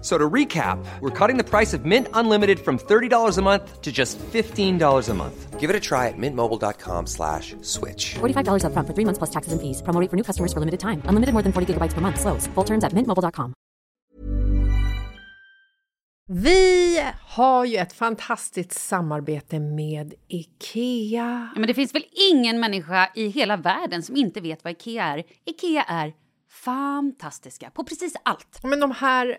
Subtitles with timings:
[0.00, 3.90] So to recap, we're cutting the price of Mint Unlimited from $30 a month to
[3.90, 5.58] just $15 a month.
[5.58, 8.14] Give it a try at mintmobile.com slash switch.
[8.20, 9.82] $45 upfront for three months plus taxes and fees.
[9.82, 11.02] Promo rate for new customers for limited time.
[11.08, 12.20] Unlimited more than 40 gigabytes per month.
[12.20, 12.46] Slows.
[12.54, 13.54] Full terms at mintmobile.com.
[16.30, 21.50] Vi har ju ett fantastiskt samarbete med IKEA.
[21.54, 25.04] Ja, men det finns väl ingen människa i hela världen som inte vet vad Ikea
[25.04, 25.22] är.
[25.46, 26.12] Ikea är
[26.64, 28.60] fantastiska på precis allt.
[28.62, 29.38] Men de här,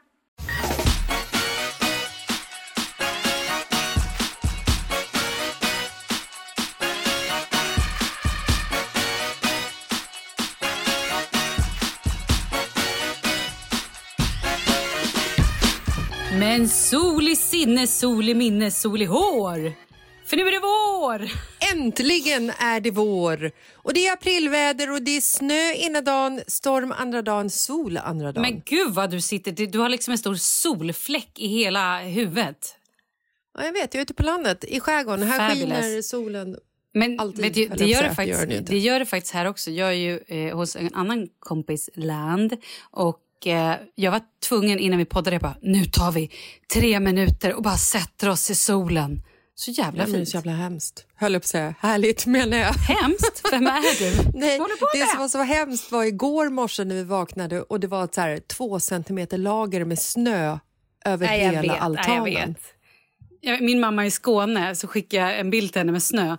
[16.41, 19.73] Men sol i sinne, sol i minne, sol i hår.
[20.25, 21.31] För nu är det vår!
[21.73, 23.51] Äntligen är det vår!
[23.73, 28.31] Och det är aprilväder och det är snö ena dagen, storm andra dagen, sol andra
[28.31, 28.41] dagen.
[28.41, 32.75] Men gud vad du sitter, du har liksom en stor solfläck i hela huvudet.
[33.57, 35.27] Ja, jag vet, jag är ute på landet, i skärgården.
[35.27, 35.79] Här Fabulous.
[35.79, 36.57] skiner solen.
[36.93, 37.85] Men Alltid, höll det, på gör det.
[37.85, 38.71] Det gör faktiskt, ju inte.
[38.71, 39.71] det gör det faktiskt här också.
[39.71, 42.57] Jag är ju eh, hos en annan kompis land
[42.91, 46.31] och eh, jag var tvungen innan vi poddade, jag bara, nu tar vi
[46.73, 49.21] tre minuter och bara sätter oss i solen.
[49.55, 50.29] Så jävla fint.
[50.29, 51.05] så jävla hemskt.
[51.15, 51.75] Höll att säga.
[51.79, 52.73] Härligt menar jag.
[52.73, 53.41] Hemskt?
[53.51, 54.31] Vem är du?
[54.39, 54.59] Nej,
[54.93, 58.15] det som var så hemskt var igår morse när vi vaknade och det var ett
[58.15, 60.57] så här två centimeter lager med snö
[61.05, 62.55] över Nej, hela vet, altanen.
[63.43, 66.37] Nej, Min mamma är i Skåne så skickade jag en bild till henne med snö.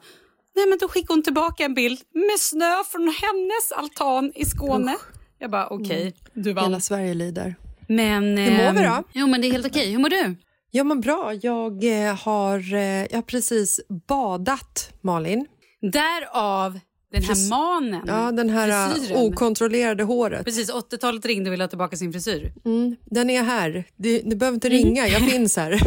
[0.55, 4.97] Nej, men då skickade hon tillbaka en bild med snö från hennes altan i Skåne.
[5.43, 6.65] Jag bara, okej, du vann.
[6.65, 7.55] Hela Sverige lider.
[7.89, 9.03] Men, Hur mår ehm, vi då?
[9.12, 9.91] Jo, men det är helt okej.
[9.91, 10.37] Hur mår du?
[10.71, 11.35] Ja, men bra.
[11.43, 15.47] Jag, eh, har, eh, jag har precis badat, Malin.
[15.81, 16.79] Därav
[17.12, 18.03] Den här manen.
[18.06, 19.21] Ja, den här uh, frisyren.
[19.21, 20.44] okontrollerade håret.
[20.44, 22.53] Precis, 80-talet ringde och ville ha tillbaka sin frisyr.
[22.65, 23.85] Mm, den är här.
[23.97, 25.71] Du, du behöver inte ringa, jag finns här.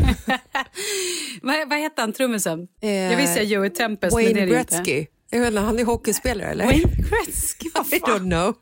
[1.41, 2.67] Vad, vad hette han, trummisen?
[2.81, 4.75] Eh, jag vill säga Joey Tempest, men det Wayne är det inte.
[4.75, 5.05] Gretzky.
[5.29, 6.65] Jag vet inte, han är hockeyspelare eller?
[6.65, 8.09] Wayne Gretzky, vad I fan?
[8.09, 8.55] don't know.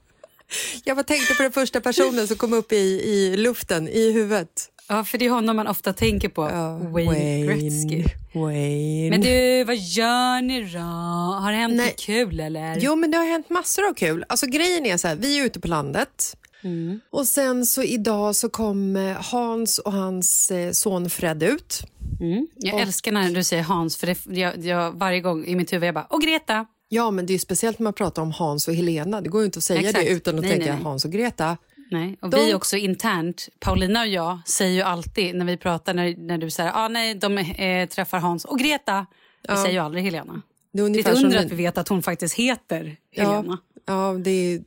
[0.83, 4.69] Jag bara tänkte på den första personen som kom upp i, i luften, i huvudet.
[4.87, 6.49] Ja, för det är honom man ofta tänker på.
[6.49, 8.03] Ja, Wayne, Gretzky.
[8.33, 9.09] Wayne.
[9.09, 10.79] Men du, vad gör ni då?
[10.79, 12.77] Har det hänt något kul eller?
[12.79, 14.25] Jo, men det har hänt massor av kul.
[14.29, 16.37] Alltså grejen är så här, vi är ute på landet.
[16.63, 16.99] Mm.
[17.09, 21.83] Och sen så idag så kom eh, Hans och hans eh, son Fred ut.
[22.21, 22.47] Mm.
[22.55, 25.87] Jag älskar när du säger Hans, för det, jag, jag, varje gång i mitt huvud
[25.87, 26.65] jag bara, och Greta.
[26.93, 29.21] Ja, men det är ju speciellt när man pratar om Hans och Helena.
[29.21, 30.05] Det går ju inte att säga Exakt.
[30.05, 30.83] det utan att Nej, tänka nej, nej.
[30.83, 31.57] Hans och Greta.
[31.91, 35.93] Nej, och De- vi också internt, Paulina och jag, säger ju alltid när vi pratar,
[35.93, 39.05] när, när du säger ah, nej, de eh, träffar Hans och Greta.
[39.49, 40.41] Vi säger ju aldrig Helena.
[40.73, 43.57] Det är Det är ett under att vi vet att hon faktiskt heter Helena.
[43.85, 44.63] Ja, ja det, är,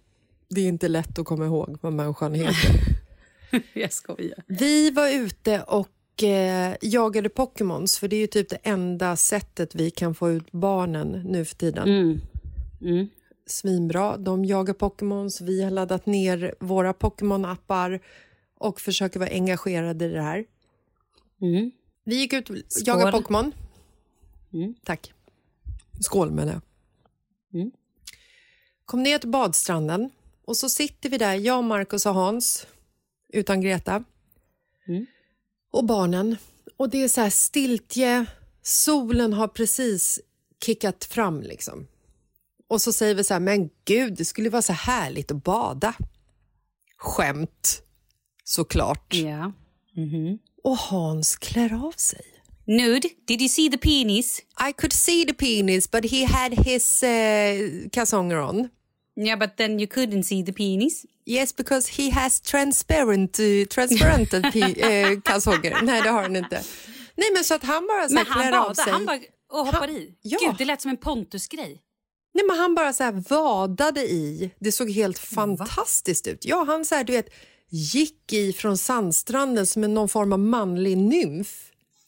[0.49, 2.71] det är inte lätt att komma ihåg vad människan heter.
[3.73, 4.43] Jag skojar.
[4.47, 5.89] Vi var ute och
[6.23, 10.53] eh, jagade Pokémons för det är ju typ det enda sättet vi kan få ut
[10.53, 11.89] barnen nu för tiden.
[11.89, 12.21] Mm.
[12.81, 13.09] Mm.
[13.47, 14.17] Svinbra.
[14.17, 18.01] De jagar Pokémons, vi har laddat ner våra Pokémon-appar
[18.59, 20.45] och försöker vara engagerade i det här.
[21.41, 21.71] Mm.
[22.05, 23.13] Vi gick ut och jagade.
[23.13, 23.53] Pokémon.
[24.53, 24.75] Mm.
[24.85, 25.13] Tack.
[26.01, 26.63] Skål menar jag.
[27.61, 27.71] Mm.
[28.85, 30.11] Kom ner till badstranden
[30.45, 32.67] och så sitter vi där, jag, Marcus och Hans,
[33.33, 34.05] utan Greta.
[34.89, 35.07] Mm.
[35.71, 36.37] Och barnen.
[36.77, 38.27] Och det är så här stiltje,
[38.63, 40.21] solen har precis
[40.65, 41.87] kickat fram liksom.
[42.69, 45.95] Och så säger vi så här, men gud, det skulle vara så härligt att bada.
[46.99, 47.83] Skämt,
[48.45, 49.15] såklart.
[49.15, 49.53] Ja.
[49.97, 50.39] Mhm.
[50.63, 52.23] Och Hans klär av sig.
[52.65, 54.43] Nude, did you see the penis?
[54.69, 58.69] I could see the penis but he had his uh, kalsonger on.
[59.21, 61.05] Yeah, but then you couldn't see the penis.
[61.27, 65.83] Yes, because he has transparent, uh, transparent uh, kalsonger.
[65.83, 66.63] Nej, det har han inte.
[67.17, 68.93] Nej, men så att han bara så Men han klär av sig.
[68.93, 69.19] han bara
[69.53, 70.15] och hoppade Han- i.
[70.23, 70.39] ja.
[70.47, 71.83] Gud, det lät som en Pontus-grej.
[72.35, 74.51] Nej, men han bara så här vadade i.
[74.61, 76.45] Det såg helt fantastiskt ut.
[76.45, 77.29] Ja, han så här, du vet,
[77.71, 81.63] gick i från sandstranden som en någon form av manlig nymf.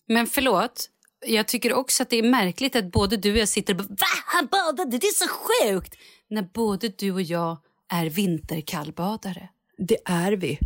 [0.08, 0.88] Men förlåt,
[1.26, 3.88] jag tycker också att det är märkligt att både du och jag sitter och bara
[3.88, 4.06] Va?
[4.26, 5.94] Han badade, det är så sjukt!
[6.31, 7.56] När både du och jag
[7.93, 9.49] är vinterkallbadare.
[9.79, 10.59] Det är vi.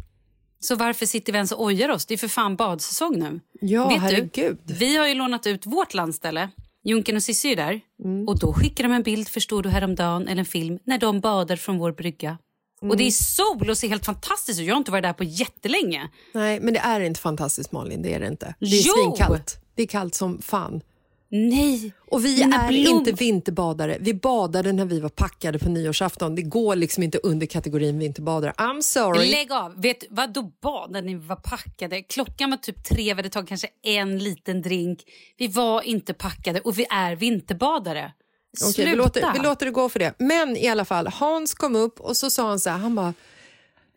[0.61, 2.07] Så varför sitter vi ens och ojar oss?
[2.07, 3.41] Det är för fan badsäsong nu.
[3.61, 4.59] Ja, Vet herregud.
[4.65, 6.49] Du, vi har ju lånat ut vårt landställe.
[6.85, 7.81] Junken och Cissi är där.
[8.05, 8.29] Mm.
[8.29, 11.57] Och då skickar de en bild, förstår du, häromdagen, eller en film, när de badar
[11.57, 12.39] från vår brygga.
[12.81, 14.67] Och det är sol och ser helt fantastiskt ut.
[14.67, 16.11] Jag har inte varit där på jättelänge.
[16.35, 18.55] Nej, men det är inte fantastiskt Malin, det är det inte.
[18.59, 18.93] Det är Jo!
[18.95, 19.62] svinkallt.
[19.83, 20.81] Det är kallt som fan.
[21.29, 21.93] Nej.
[22.11, 23.97] Och vi Mina är blom- inte vinterbadare.
[24.01, 26.35] Vi badade när vi var packade på nyårsafton.
[26.35, 28.53] Det går liksom inte under kategorin vinterbadare.
[28.57, 29.31] I'm sorry.
[29.31, 29.83] Lägg av.
[29.83, 31.15] Vet du, vad då badade ni?
[31.15, 32.03] Vi var packade.
[32.03, 33.03] Klockan var typ tre.
[33.05, 35.01] Vi hade tagit kanske en liten drink.
[35.39, 38.13] Vi var inte packade och vi är vinterbadare.
[38.59, 38.91] Sluta.
[38.91, 40.15] vi, låter, vi låter det gå för det.
[40.19, 43.15] Men i alla fall, Hans kom upp och så sa han så här, han bara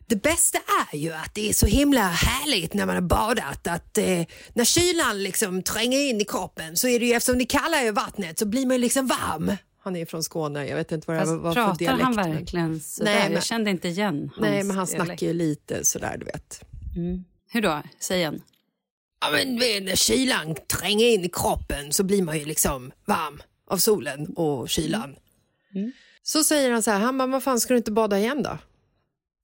[0.06, 0.58] det bästa
[0.92, 4.22] är ju att det är så himla härligt när man har badat att eh,
[4.54, 7.86] när kylan liksom tränger in i kroppen så är det ju eftersom det är kallare
[7.86, 9.52] i vattnet så blir man ju liksom varm.
[9.82, 12.02] Han är från Skåne, jag vet inte vad det var för pratar dialekt.
[12.04, 13.12] han men- verkligen sådär?
[13.14, 15.06] Nej, men- Jag kände inte igen hans Nej, men han dialekt.
[15.06, 16.60] snackar ju lite sådär, du vet.
[17.52, 17.82] Hur då?
[18.00, 18.42] Säg igen.
[19.20, 19.54] Ja, men
[19.84, 24.68] när kylan tränger in i kroppen så blir man ju liksom varm av solen och
[24.68, 25.16] kylan.
[26.22, 28.58] Så säger han så här, han bara, vad fan ska du inte bada igen då?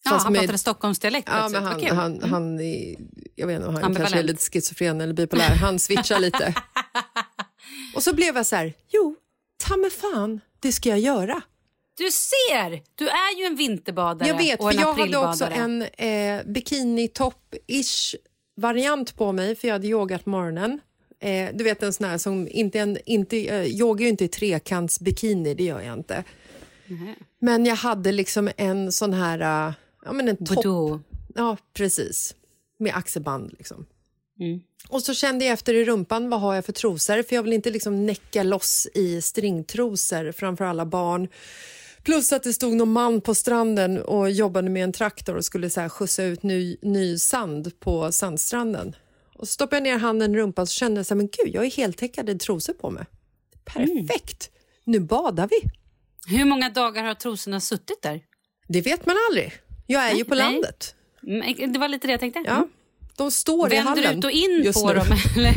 [0.05, 1.91] Ja, han med- pratade Stockholmsdialekt Ja, men han, kul.
[1.91, 2.97] han, han är,
[3.35, 5.55] jag vet inte, han kanske är lite schizofren eller bipolär.
[5.61, 6.55] Han switchar lite.
[7.95, 9.17] och så blev jag så här, jo,
[9.57, 11.43] ta mig fan, det ska jag göra.
[11.97, 12.83] Du ser!
[12.95, 18.15] Du är ju en vinterbadare Jag vet, för jag hade också en eh, bikinitopp-ish
[18.57, 20.81] variant på mig, för jag hade yogat morgonen.
[21.21, 24.29] Eh, du vet en sån här som inte, en, inte eh, yogar ju inte i
[24.29, 26.25] trekantsbikini, det gör jag inte.
[27.39, 29.73] Men jag hade liksom en sån här, eh,
[30.05, 30.57] ja men en topp.
[30.57, 31.05] Bordeaux.
[31.35, 32.35] Ja, precis.
[32.79, 33.87] Med axelband liksom.
[34.41, 34.61] Mm.
[34.89, 37.23] Och så kände jag efter i rumpan, vad har jag för trosor?
[37.23, 41.29] För jag vill inte liksom näcka loss i stringtrosor framför alla barn.
[42.03, 45.71] Plus att det stod någon man på stranden och jobbade med en traktor och skulle
[45.71, 48.97] så här skjutsa ut ny, ny sand på sandstranden.
[49.35, 51.55] Och så stoppade jag ner handen i rumpan så kände jag så här, men gud,
[51.55, 53.05] jag är heltäckade trosor på mig.
[53.65, 54.51] Perfekt!
[54.85, 55.71] Nu badar vi.
[56.37, 58.21] Hur många dagar har trosorna suttit där?
[58.69, 59.53] Det vet man aldrig.
[59.93, 60.45] Jag är ju på nej.
[60.53, 60.95] landet.
[61.27, 62.43] Mm, Det var lite det jag tänkte.
[62.47, 62.69] Ja.
[63.17, 64.95] De står i Vänder hallen ut och in på nu.
[64.95, 65.07] dem?
[65.37, 65.53] Eller?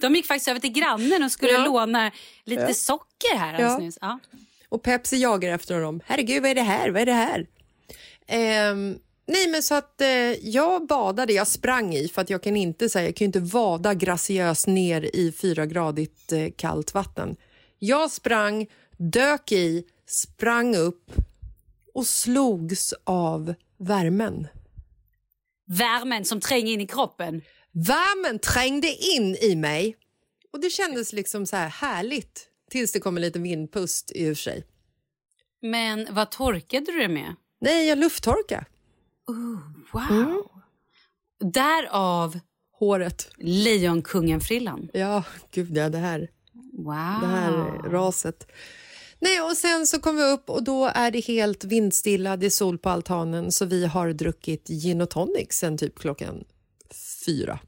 [0.00, 1.64] De gick faktiskt över till grannen och skulle Ja.
[1.64, 2.10] låna
[2.44, 3.78] lite socker här alldeles Ja.
[3.78, 3.98] nyss.
[4.00, 4.18] Ja.
[4.68, 6.00] Och Pepsi jagar efter honom.
[6.06, 6.90] Herregud, vad är det här?
[6.90, 7.46] Vad är det här?
[8.26, 10.08] Ehm, nej, men så att eh,
[10.48, 13.94] jag badade, jag sprang i för att jag kan inte säga, jag kan inte vada
[13.94, 17.36] graciöst ner i fyragradigt eh, kallt vatten.
[17.78, 18.66] Jag sprang,
[18.96, 21.10] dök i, sprang upp
[21.92, 24.48] och slogs av värmen.
[25.66, 27.42] Värmen som tränger in i kroppen.
[27.72, 29.96] Värmen trängde in i mig
[30.52, 34.64] och det kändes liksom så här härligt tills det kom en liten vindpust för sig.
[35.62, 37.34] Men vad torkade du det med?
[37.60, 38.64] Nej, jag lufttorkade
[39.92, 40.10] Wow.
[40.10, 40.42] Mm.
[41.52, 42.40] Därav
[42.78, 43.30] håret.
[43.38, 44.88] Lejonkungen-frillan.
[44.92, 46.30] Ja, gud ja, det här,
[46.72, 47.20] Wow.
[47.20, 47.52] det här
[47.90, 48.46] raset.
[49.22, 52.50] Nej, och sen så kom vi upp och då är det helt vindstilla, det är
[52.50, 56.44] sol på altanen så vi har druckit gin och tonic sen typ klockan
[57.26, 57.58] fyra.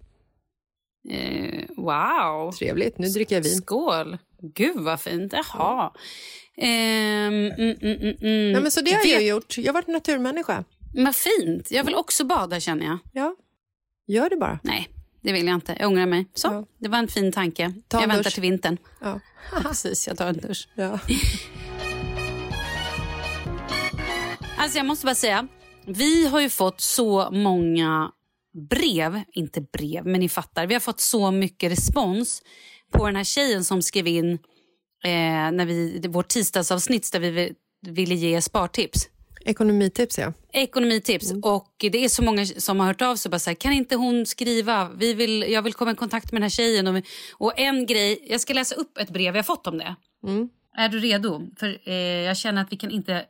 [1.10, 2.52] Eh, wow.
[2.52, 3.56] Trevligt, nu dricker jag vin.
[3.56, 4.18] Skål.
[4.40, 5.32] Gud vad fint.
[5.32, 5.92] Jaha.
[6.56, 8.52] Ehm, mm, mm, mm.
[8.52, 9.58] Nej, men så det har Vet- jag gjort.
[9.58, 10.64] Jag har varit naturmänniska.
[10.94, 11.70] Vad fint.
[11.70, 12.98] Jag vill också bada känner jag.
[13.12, 13.36] Ja,
[14.06, 14.58] gör det bara.
[14.62, 14.88] Nej,
[15.24, 15.76] det vill jag inte.
[15.80, 16.26] Jag ångrar mig.
[16.34, 16.64] Så, Ja.
[16.78, 17.74] det var en fin tanke.
[17.88, 18.32] Ta jag väntar dusch.
[18.34, 18.76] till vintern.
[19.00, 19.20] Ja.
[19.62, 20.68] Precis, jag tar en dusch.
[20.74, 20.98] Ja.
[24.58, 25.48] Alltså jag måste bara säga,
[25.86, 28.10] vi har ju fått så många
[28.70, 30.66] brev, inte brev, men ni fattar.
[30.66, 32.42] Vi har fått så mycket respons
[32.92, 34.32] på den här tjejen som skrev in
[35.04, 35.10] eh,
[35.52, 37.52] när vi, vårt tisdagsavsnitt där vi-
[37.86, 39.08] ville ge spartips.
[39.44, 40.32] Ekonomitips, ja.
[40.52, 41.32] Ekonomitips.
[41.42, 43.96] Och det är så många som har hört av sig bara så här, kan inte
[43.96, 44.90] hon skriva?
[44.96, 46.86] Vi vill, jag vill komma i kontakt med den här tjejen.
[46.86, 49.96] Och, och en grej, jag ska läsa upp ett brev jag fått om det.
[50.76, 51.42] Är du redo?
[51.56, 53.24] För eh, jag känner att vi kan inte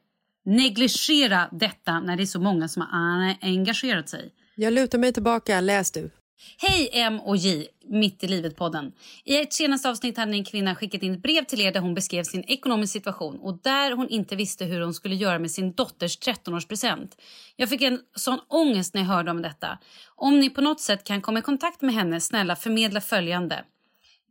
[0.44, 4.30] negligera detta när det är så många som har engagerat sig.
[4.56, 6.10] Jag lutar mig tillbaka, läs du.
[6.58, 8.92] Hej M och J, Mitt i livet-podden.
[9.24, 11.94] I ett senaste avsnitt hade en kvinna skickat in ett brev till er där hon
[11.94, 15.72] beskrev sin ekonomiska situation och där hon inte visste hur hon skulle göra med sin
[15.72, 17.08] dotters 13-årspresent.
[17.56, 19.78] Jag fick en sån ångest när jag hörde om detta.
[20.16, 23.64] Om ni på något sätt kan komma i kontakt med henne, snälla förmedla följande.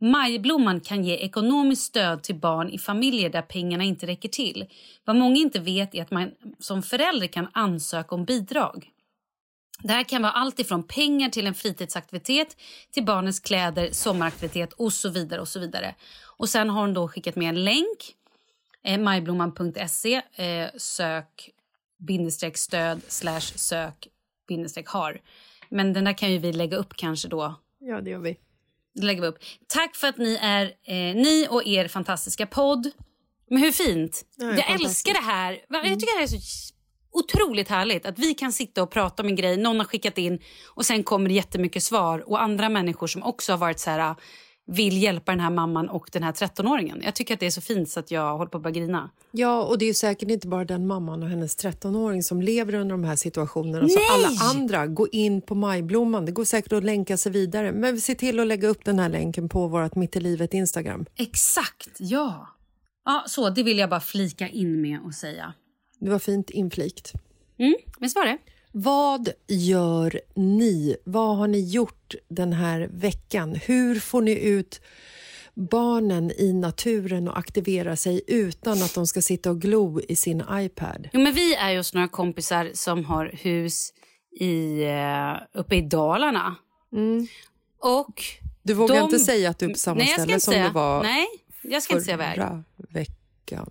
[0.00, 4.66] Majblomman kan ge ekonomiskt stöd till barn i familjer där pengarna inte räcker till.
[5.04, 8.90] Vad många inte vet är att man som förälder kan ansöka om bidrag.
[9.82, 12.56] Det här kan vara allt ifrån pengar till en fritidsaktivitet
[12.90, 15.40] till barnens kläder, sommaraktivitet och så vidare.
[15.40, 15.94] Och så vidare.
[16.24, 18.14] Och sen har hon då skickat med en länk,
[18.84, 21.50] eh, majblomman.se, eh, sök
[21.98, 24.08] bindestreck stöd slash sök
[24.48, 25.20] bindestreck har.
[25.68, 28.36] Men den där kan ju vi lägga upp kanske då Ja, det gör vi.
[28.94, 29.38] det lägger vi upp.
[29.66, 32.90] Tack för att ni är eh, ni och er fantastiska podd.
[33.50, 34.22] Men hur fint?
[34.36, 35.60] Ja, jag älskar det här.
[35.68, 36.73] Jag tycker det här är så
[37.14, 40.38] otroligt härligt att vi kan sitta och prata om en grej, någon har skickat in
[40.68, 44.14] och sen kommer det jättemycket svar och andra människor som också har varit så här
[44.66, 47.00] vill hjälpa den här mamman och den här 13-åringen.
[47.04, 49.10] Jag tycker att det är så fint så att jag håller på att börja grina.
[49.30, 52.92] Ja, och det är säkert inte bara den mamman och hennes 13-åring som lever under
[52.92, 53.88] de här situationerna.
[53.88, 54.06] Så Nej!
[54.14, 56.24] alla andra, gå in på Majblomman.
[56.24, 57.72] Det går säkert att länka sig vidare.
[57.72, 61.06] Men se till att lägga upp den här länken på vårt Mitt i livet Instagram.
[61.16, 62.48] Exakt, ja.
[63.04, 65.54] Ja, så det vill jag bara flika in med och säga.
[66.04, 67.12] Det var fint inflikt.
[67.58, 68.38] Mm, visst var det?
[68.72, 70.96] Vad gör ni?
[71.04, 73.54] Vad har ni gjort den här veckan?
[73.54, 74.80] Hur får ni ut
[75.54, 80.42] barnen i naturen och aktivera sig utan att de ska sitta och glo i sin
[80.52, 81.08] iPad?
[81.12, 83.92] Jo, men vi är ju hos några kompisar som har hus
[84.40, 86.56] i, eh, uppe i Dalarna.
[87.80, 88.22] Och
[88.62, 90.66] Du vågar de- inte säga att du är på samma Nej, ställe som säga.
[90.66, 91.26] du var Nej,
[91.62, 92.62] jag ska inte säga vad
[93.44, 93.68] veckan.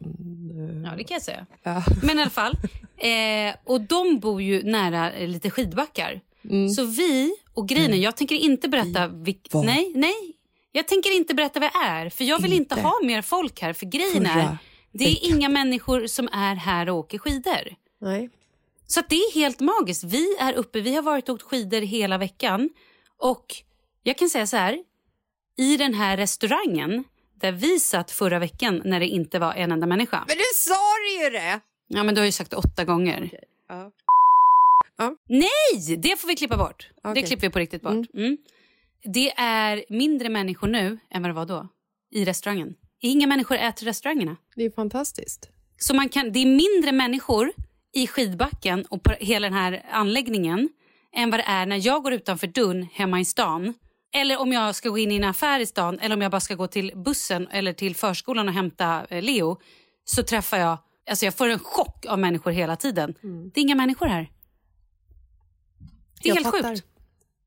[0.85, 1.45] Ja, det kan jag säga.
[1.63, 1.83] Ja.
[2.03, 2.57] Men i alla fall.
[2.97, 6.21] Eh, och de bor ju nära eh, lite skidbackar.
[6.49, 6.69] Mm.
[6.69, 9.07] Så vi, och grejen är, jag tänker inte berätta...
[9.07, 10.33] Vilk, nej, nej.
[10.71, 12.09] Jag tänker inte berätta vad jag är.
[12.09, 12.87] För jag vill inte, Inte.
[12.87, 13.73] ha mer folk här.
[13.73, 14.57] För grejen är,
[14.91, 17.75] det är inga människor som är här och åker skidor.
[18.01, 18.29] Nej.
[18.87, 20.03] Så det är helt magiskt.
[20.03, 22.69] Vi är uppe, vi har varit och åkt skidor hela veckan.
[23.17, 23.45] Och
[24.03, 24.83] jag kan säga så här,
[25.57, 27.03] i den här restaurangen
[27.43, 30.23] där vi satt förra veckan när det inte var en enda människa.
[30.27, 31.59] Men du sa ju det!
[31.87, 33.29] Ja, men du har ju sagt det åtta gånger.
[33.69, 33.91] Ja.
[35.29, 36.89] Nej, det får vi klippa bort.
[37.03, 37.23] Det Okej.
[37.23, 38.07] klipper vi på riktigt bort.
[38.13, 38.37] Mm.
[39.03, 41.67] Det är mindre människor nu än vad det var då
[42.11, 42.75] i restaurangen.
[43.01, 44.35] Inga människor äter i restaurangerna.
[44.55, 45.49] Det är fantastiskt.
[45.77, 47.51] Så man kan, det är mindre människor
[47.93, 50.69] i skidbacken och på hela den här anläggningen
[51.15, 53.73] än vad det är när jag går utanför dörren hemma i stan.
[54.13, 56.41] Eller om jag ska gå in i en affär i stan eller om jag bara
[56.41, 59.57] ska gå till bussen eller till förskolan och hämta eh, Leo.
[60.05, 60.77] Så träffar jag,
[61.09, 63.13] alltså jag får en chock av människor hela tiden.
[63.53, 64.29] Det är inga människor här.
[66.23, 66.69] Det är Jag helt fattar.
[66.75, 66.87] sjukt.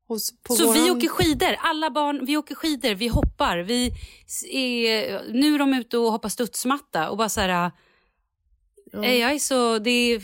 [0.07, 3.57] Hos, Så vi våran- åker skidor, alla barn, vi åker skidor, vi hoppar.
[3.57, 3.85] Vi
[4.51, 7.71] är, nu är de ute och hoppar studsmatta och bara så här...
[8.93, 9.79] eh, Jag är så...
[9.79, 10.19] Det är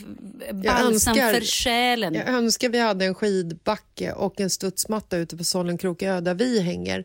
[0.52, 2.14] balsam önskar- för själen.
[2.14, 7.04] Jag önskar vi hade en skidbacke och en studsmatta ute på Sollenkrokö där vi hänger.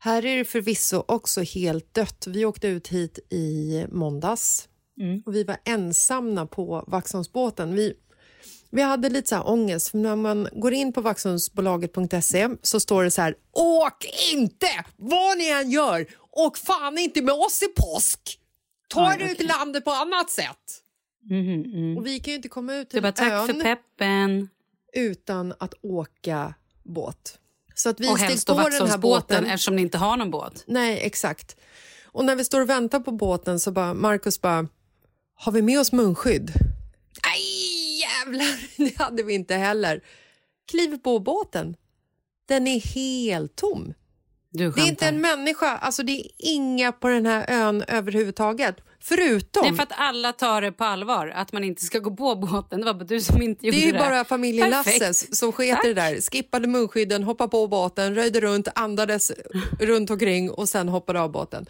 [0.00, 2.24] Här är det förvisso också helt dött.
[2.28, 4.68] Vi åkte ut hit i måndags
[5.26, 7.74] och vi var ensamma på Vaxholmsbåten.
[7.74, 7.94] Vi,
[8.70, 13.04] vi hade lite så här ångest, för när man går in på vaxholmsbolaget.se så står
[13.04, 14.66] det så här Åk inte!
[14.96, 18.38] Vad ni än gör, åk fan inte med oss i påsk!
[18.88, 20.82] Ta er ut landet på annat sätt!
[21.96, 24.48] Och vi kan ju inte komma ut till bara tack för peppen.
[24.92, 27.38] utan att åka båt.
[27.74, 29.46] Så att vi Och helst på den här båten.
[29.46, 30.64] eftersom ni inte har någon båt.
[30.66, 31.56] Nej, exakt.
[32.04, 34.68] Och när vi står och väntar på båten så bara Markus bara,
[35.34, 36.52] har vi med oss munskydd?
[37.24, 40.04] Nej, jävlar, det hade vi inte heller.
[40.70, 41.76] Kliver på båten.
[42.46, 43.94] Den är helt tom.
[44.50, 48.76] Det är inte en människa, alltså det är inga på den här ön överhuvudtaget.
[49.00, 52.10] Förutom, Det är för att alla tar det på allvar, att man inte ska gå
[52.10, 52.80] på båten.
[52.80, 53.98] Det var bara du som inte gjorde det är det.
[53.98, 54.70] ju bara familjen.
[54.70, 56.30] Lasses som sket det där.
[56.30, 59.32] Skippade munskydden, hoppade på båten, röjde runt, andades
[59.80, 61.66] runt omkring och sen hoppade av båten.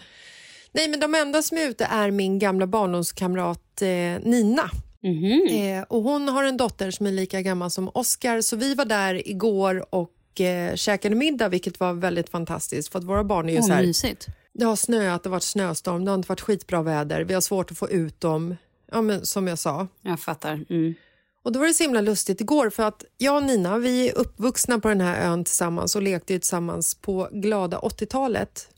[0.73, 3.89] Nej, men de enda som är ute är min gamla barndomskamrat eh,
[4.23, 4.71] Nina.
[5.03, 5.47] Mhm.
[5.51, 8.85] Eh, och hon har en dotter som är lika gammal som Oscar, så vi var
[8.85, 12.89] där igår och eh, käkade middag, vilket var väldigt fantastiskt.
[12.93, 14.27] För att våra barn är ju Åh, så här, mysigt.
[14.55, 17.41] det har snöat, det har varit snöstorm, det har inte varit skitbra väder, vi har
[17.41, 18.57] svårt att få ut dem,
[18.93, 19.87] ja, men, som jag sa.
[20.03, 20.65] Jag fattar.
[20.71, 20.95] Mm.
[21.43, 24.19] Och då var det så himla lustigt igår för att jag och Nina, vi är
[24.19, 28.69] uppvuxna på den här ön tillsammans och lekte ju tillsammans på glada 80-talet.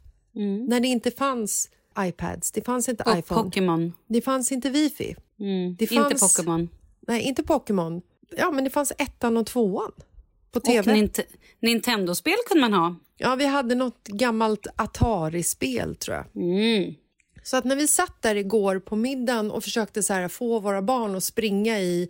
[0.69, 3.93] När det inte fanns iPads, det fanns inte Och iPhone, Pokémon.
[4.07, 5.17] det fanns inte wifi.
[5.41, 5.77] Mm.
[5.79, 6.69] Det Inte fanns- Pokémon.
[7.09, 8.03] Nej, inte Pokémon.
[8.37, 9.93] Ja, men det fanns ettan och tvåan
[10.53, 10.93] på Och tv.
[10.95, 11.25] Nint-
[11.63, 12.97] Nintendo-spel kunde man ha.
[13.17, 16.27] Ja, vi hade något gammalt Atari-spel tror jag.
[16.45, 16.95] Mm.
[17.43, 20.83] Så att när vi satt där igår på middagen och försökte så här få våra
[20.83, 22.09] barn att springa i,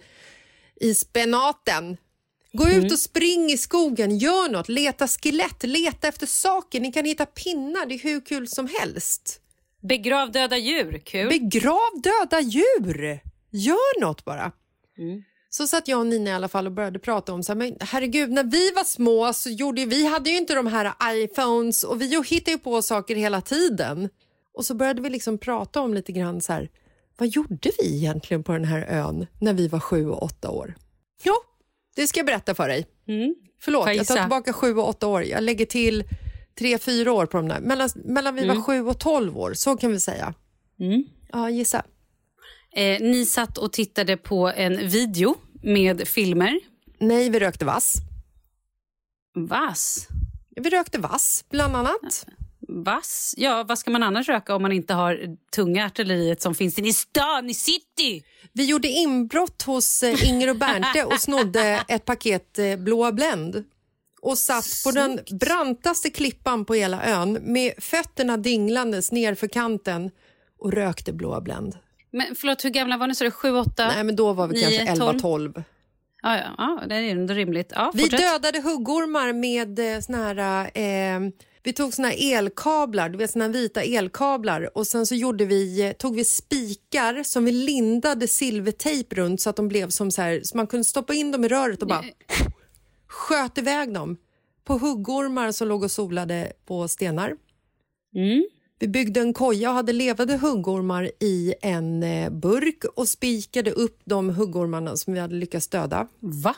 [0.80, 1.96] i spenaten.
[2.52, 2.84] Gå Mm.
[2.84, 6.80] ut och spring i skogen, gör något, leta skelett, leta efter saker.
[6.80, 9.40] Ni kan hitta pinnar, det är hur kul som helst.
[9.82, 11.28] Begrav döda djur, kul.
[11.28, 13.20] Begrav döda djur!
[13.50, 14.52] Gör något bara.
[14.98, 15.22] Mm.
[15.52, 17.76] Så satt jag och Nina i alla fall och började prata om så här, men
[17.80, 22.00] herregud, när vi var små så gjorde vi hade ju inte de här iPhones och
[22.00, 24.08] vi hittade ju på saker hela tiden.
[24.54, 26.70] Och så började vi liksom prata om lite grann så här,
[27.18, 30.74] vad gjorde vi egentligen på den här ön när vi var sju och åtta år?
[31.22, 31.34] Jo,
[31.96, 32.86] det ska jag berätta för dig.
[33.08, 33.34] Mm.
[33.60, 35.24] Förlåt, jag jag tar tillbaka sju och åtta år.
[35.24, 36.04] Jag lägger till
[36.58, 37.60] tre, fyra år på de där.
[37.60, 40.34] Mellan, mellan vi var sju och tolv år, så kan vi säga.
[40.80, 41.04] Mm.
[41.32, 41.82] Ja, gissa.
[42.72, 46.60] Eh, ni satt och tittade på en video med filmer.
[46.98, 47.94] Nej, vi rökte vass.
[49.34, 50.08] Vass?
[50.56, 52.26] Vi rökte vass, bland annat.
[52.68, 53.34] Vass?
[53.36, 56.92] Ja, vad ska man annars röka om man inte har tunga artilleriet som finns i
[56.92, 58.24] stan, i city?
[58.52, 63.64] Vi gjorde inbrott hos eh, Inger och Bernte och snodde ett paket eh, blåa Blend
[64.22, 70.10] och satt på den brantaste klippan på hela ön med fötterna dinglandes ner för kanten
[70.58, 71.76] och rökte blåa Blend.
[72.10, 73.14] Men förlåt, hur gamla var ni?
[73.14, 73.88] Så det sju, åtta?
[73.88, 75.52] Nej, men då var vi Nio, kanske tolv?
[75.52, 75.62] 11-12.
[76.22, 77.72] Ja, ja, ja, det är ändå rimligt.
[77.74, 78.20] Ja, Vi fortsätt.
[78.20, 80.70] dödade huggormar med eh, såna här...
[80.74, 81.30] Eh,
[81.62, 85.92] vi tog såna elkablar, du vet såna vita elkablar och sen så gjorde vi, eh,
[85.92, 90.40] tog vi spikar som vi lindade silvertejp runt så att de blev som så här,
[90.44, 92.04] så man kunde stoppa in dem i röret och bara
[93.08, 94.16] sköt iväg dem
[94.64, 97.36] på huggormar som låg och solade på stenar.
[98.14, 98.44] Mm.
[98.82, 104.00] Vi byggde en koja och hade levande huggormar i en eh, burk och spikade upp
[104.04, 106.08] de huggormarna som vi hade lyckats döda.
[106.20, 106.56] Va?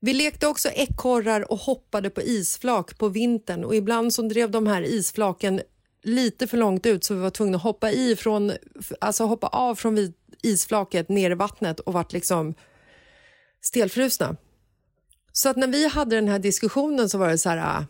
[0.00, 4.66] Vi lekte också ekorrar och hoppade på isflak på vintern och ibland så drev de
[4.66, 5.60] här isflaken
[6.02, 8.52] lite för långt ut så vi var tvungna att hoppa, i från,
[9.00, 12.54] alltså hoppa av från isflaket ner i vattnet och vart liksom
[13.60, 14.36] stelfrusna.
[15.32, 17.84] Så att när vi hade den här diskussionen så var det så här, ah,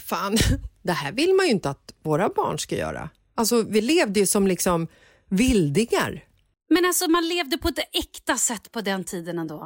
[0.00, 0.36] fan,
[0.82, 3.10] det här vill man ju inte att våra barn ska göra.
[3.34, 4.86] Alltså vi levde ju som liksom
[5.28, 6.24] vildingar.
[6.70, 9.58] Men alltså man levde på ett äkta sätt på den tiden ändå.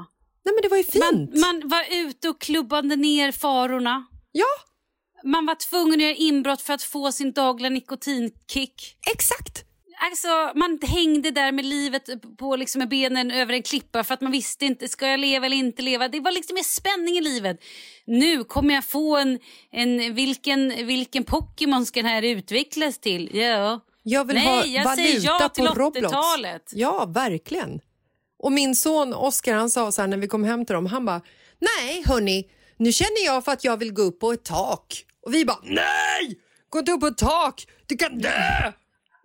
[0.45, 1.41] Nej men det var ju Man, fint.
[1.41, 4.07] man var ute och klubbade ner farorna.
[4.33, 4.47] Ja,
[5.25, 8.97] Man var tvungen att göra inbrott för att få sin dagliga nikotinkick.
[9.15, 9.65] exakt.
[9.99, 14.21] Alltså, man hängde där med livet på liksom med benen över en klippa för att
[14.21, 16.09] man visste inte, ska jag leva eller inte leva?
[16.09, 17.61] Det var liksom mer spänning i livet.
[18.05, 19.39] Nu kommer jag få en,
[19.71, 23.31] en vilken, vilken Pokémon ska den här utvecklas till?
[23.37, 23.81] Ja.
[24.03, 26.07] Jag vill Nej, ha jag valuta säger ja till på Roblox.
[26.15, 26.71] 80-talet.
[26.75, 27.81] Ja, verkligen.
[28.39, 31.05] Och min son Oscar han sa så här när vi kom hem till dem, han
[31.05, 31.21] bara,
[31.59, 32.45] nej hörni,
[32.77, 35.05] nu känner jag för att jag vill gå upp på ett tak.
[35.27, 36.39] Och vi bara, nej!
[36.69, 38.73] Gå inte upp på ett tak, du kan dö!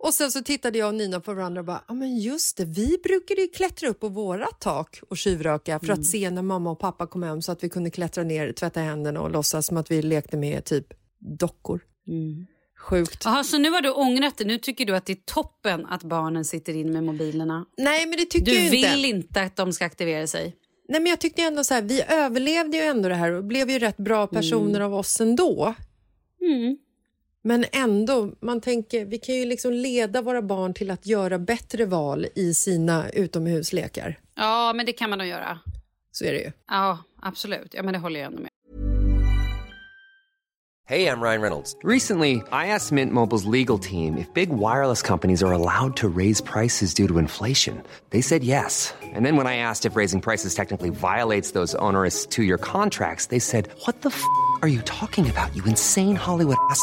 [0.02, 2.64] Och sen så tittade jag och Nina på varandra och bara, ja men just det,
[2.64, 6.70] vi brukade ju klättra upp på våra tak och tjuvröka för att se när mamma
[6.70, 9.76] och pappa kom hem så att vi kunde klättra ner, tvätta händerna och låtsas som
[9.76, 10.86] att vi lekte med typ
[11.38, 11.80] dockor.
[12.78, 13.22] Sjukt.
[13.24, 14.44] Jaha, så nu har du ångrat det.
[14.44, 17.66] Nu tycker du att det är toppen att barnen sitter in med mobilerna.
[17.78, 18.90] Nej, men det tycker Du jag inte.
[18.90, 20.56] vill inte att de ska aktivera sig.
[20.88, 23.70] Nej, men jag tyckte ändå så här, vi överlevde ju ändå det här och blev
[23.70, 25.74] ju rätt bra personer av oss ändå.
[27.42, 31.84] Men ändå, man tänker, vi kan ju liksom leda våra barn till att göra bättre
[31.86, 34.18] val i sina utomhuslekar.
[34.36, 35.58] Ja, men det kan man nog göra.
[36.12, 36.52] Så är det ju.
[36.68, 37.74] Ja, absolut.
[37.74, 38.50] Ja, men det håller jag ändå med.
[40.86, 41.76] Hey, I'm Ryan Reynolds.
[41.84, 46.40] Recently, I asked Mint Mobile's legal team if big wireless companies are allowed to raise
[46.40, 47.80] prices due to inflation.
[48.10, 48.92] They said yes.
[49.14, 53.26] And then when I asked if raising prices technically violates those onerous two year contracts,
[53.26, 54.24] they said, What the f
[54.62, 56.82] are you talking about, you insane Hollywood ass?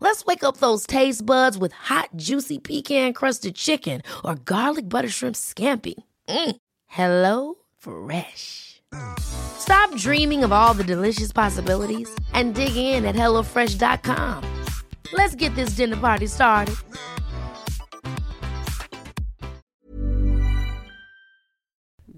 [0.00, 5.36] Let's wake up those taste buds with hot, juicy pecan-crusted chicken or garlic butter shrimp
[5.36, 5.94] scampi.
[6.28, 6.56] Mm.
[6.86, 8.82] Hello Fresh.
[9.18, 14.64] Stop dreaming of all the delicious possibilities and dig in at HelloFresh.com.
[15.12, 16.76] Let's get this dinner party started.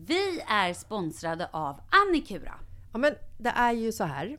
[0.08, 2.54] Vi är sponsrade av Annikura.
[2.92, 4.38] Ja, men det är ju så här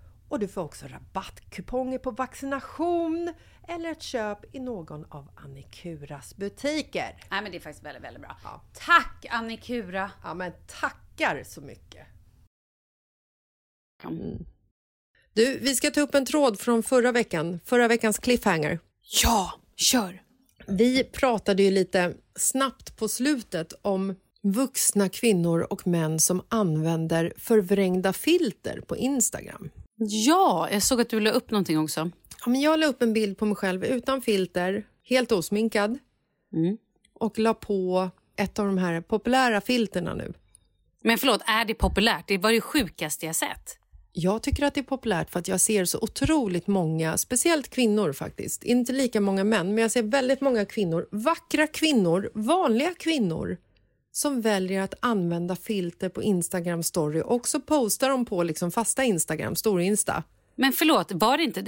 [0.31, 3.33] Och du får också rabattkuponger på vaccination
[3.67, 7.17] eller ett köp i någon av Annikuras butiker.
[7.29, 8.61] Nej men det är faktiskt väldigt, väldigt bra.
[8.73, 10.11] Tack Annikura!
[10.23, 12.07] Ja, men tackar så mycket.
[14.03, 14.45] Mm.
[15.33, 18.79] Du, vi ska ta upp en tråd från förra veckan, förra veckans cliffhanger.
[19.23, 20.23] Ja, kör!
[20.67, 28.13] Vi pratade ju lite snabbt på slutet om vuxna kvinnor och män som använder förvrängda
[28.13, 29.69] filter på Instagram.
[30.09, 32.11] Ja, jag såg att du la upp någonting också.
[32.45, 35.99] Ja, men jag la upp en bild på mig själv utan filter, helt osminkad
[36.53, 36.77] Mm.
[37.13, 40.33] och la på ett av de här populära filterna nu.
[41.03, 42.27] Men förlåt, är det populärt?
[42.27, 43.77] Det var det sjukaste jag sett.
[44.13, 48.13] Jag tycker att det är populärt för att jag ser så otroligt många, speciellt kvinnor
[48.13, 53.57] faktiskt, inte lika många män, men jag ser väldigt många kvinnor, vackra kvinnor, vanliga kvinnor
[54.11, 59.03] som väljer att använda filter på Instagram story och så postar de på liksom fasta
[59.03, 60.23] Instagram, stor-insta.
[60.55, 61.61] Men förlåt, var det inte...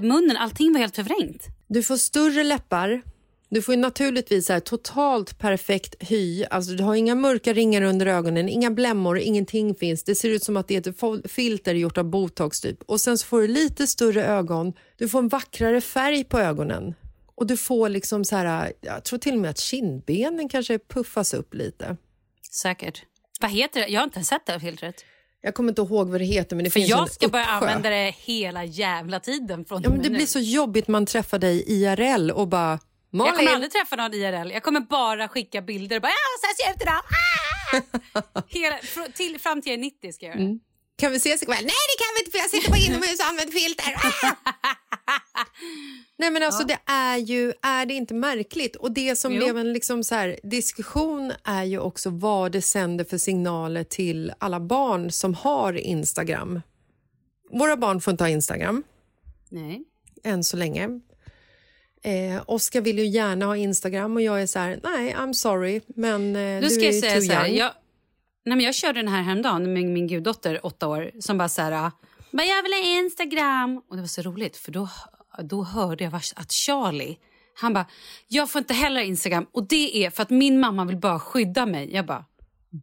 [0.00, 1.46] Munnen, allting var helt förvrängt.
[1.66, 3.02] Du får större läppar.
[3.50, 6.44] Du får naturligtvis här totalt perfekt hy.
[6.44, 10.04] Alltså du har inga mörka ringar under ögonen, inga blämmor, ingenting finns.
[10.04, 12.82] Det ser ut som att det är ett filter gjort av botox typ.
[12.82, 14.72] Och sen så får du lite större ögon.
[14.96, 16.94] Du får en vackrare färg på ögonen.
[17.38, 21.34] Och du får liksom så här, jag tror till och med att kindbenen kanske puffas
[21.34, 21.96] upp lite.
[22.62, 23.02] Säkert.
[23.40, 23.88] Vad heter det?
[23.88, 25.04] Jag har inte sett det här filtret.
[25.40, 27.44] Jag kommer inte ihåg vad det heter men det För finns jag en ska börja
[27.44, 27.56] uppsjö.
[27.56, 29.64] använda det hela jävla tiden.
[29.64, 30.16] Från Ja, men det nu.
[30.16, 32.78] blir så jobbigt man träffar dig IRL och bara
[33.10, 34.50] Malin, Jag kommer aldrig träffa någon IRL.
[34.52, 37.02] Jag kommer bara skicka bilder och bara så här ser jag ut idag.
[37.04, 38.42] Ah!
[38.48, 38.78] Hela,
[39.14, 40.58] till, fram till jag är 90 ska jag göra det.
[40.98, 41.56] Kan vi ses ikväll?
[41.64, 43.94] Nej det kan vi inte för jag sitter på inomhus och använder filter.
[46.16, 48.76] Nej men alltså det är ju, är det inte märkligt?
[48.76, 49.38] Och det som Jo.
[49.38, 54.32] blev en liksom så här, diskussion är ju också vad det sänder för signaler till
[54.38, 56.60] alla barn som har Instagram.
[57.50, 58.82] Våra barn får inte ha Instagram
[59.48, 59.84] Nej.
[60.24, 60.88] än så länge.
[62.02, 65.80] Eh, Oskar vill ju gärna ha Instagram och jag är så här, nej I'm sorry
[65.86, 67.46] men eh, Nu du ska är jag ju säga too så här.
[67.46, 67.56] young.
[67.56, 67.72] Jag,
[68.48, 71.62] nej men jag körde den här häromdagen med min, guddotter, åtta år, som bara så
[71.62, 71.90] här...
[72.32, 73.82] Bara, jag vill ha Instagram.
[73.90, 74.88] Och det var så roligt, för då,
[75.42, 77.18] då hörde jag att Charlie,
[77.54, 77.86] han bara,
[78.28, 79.46] jag får inte heller Instagram.
[79.52, 81.94] Och det är för att min mamma vill bara skydda mig.
[81.94, 82.24] Jag bara,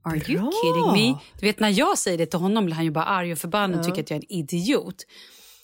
[0.03, 0.51] are you Bra.
[0.63, 1.19] kidding me?
[1.39, 3.79] Du vet när jag säger det till honom blir han ju bara arg och förbannad
[3.79, 5.05] och tycker att jag är en idiot.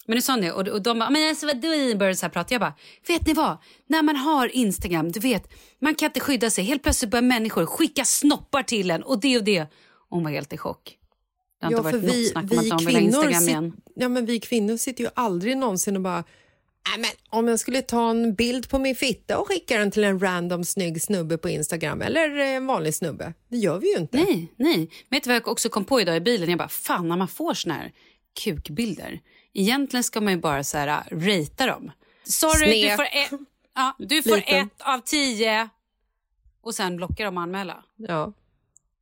[0.05, 2.31] Men det sa det och, och de bara, men alltså vad du började så här
[2.31, 2.53] prata.
[2.53, 2.73] Jag bara,
[3.07, 3.57] vet ni vad?
[3.87, 6.63] När man har Instagram, du vet, man kan inte skydda sig.
[6.63, 9.67] Helt plötsligt börjar människor skicka snoppar till en och det och det.
[10.11, 10.97] Hon var helt i chock.
[11.59, 13.73] Det har inte varit något snack om att de vill ha Instagram igen.
[13.95, 16.23] ja, men vi kvinnor sitter ju aldrig någonsin och bara
[16.89, 20.03] "Nej, men om jag skulle ta en bild på min fitta och skicka den till
[20.03, 23.33] en random snygg snubbe på Instagram eller en vanlig snubbe.
[23.49, 24.17] Det gör vi ju inte.
[24.17, 24.89] Nej, nej.
[25.09, 26.49] Vet du vad jag också kom på idag i bilen?
[26.49, 27.91] Jag bara, fan när man får såna här
[28.43, 29.19] kukbilder.
[29.53, 31.91] Egentligen ska man ju bara så här, äh, ratea dem.
[32.23, 32.95] Sorry, du Sned.
[32.95, 33.41] får, ett,
[33.75, 34.65] ja, du får Liten.
[34.65, 35.69] ett av tio.
[36.61, 37.83] Och sen blocka dem och anmäla.
[37.95, 38.33] Ja.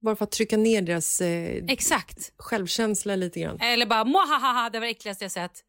[0.01, 2.31] Bara för att trycka ner deras eh, Exakt.
[2.37, 3.59] självkänsla lite grann.
[3.59, 5.63] Eller bara, mohahaha, det var det äckligaste jag sett.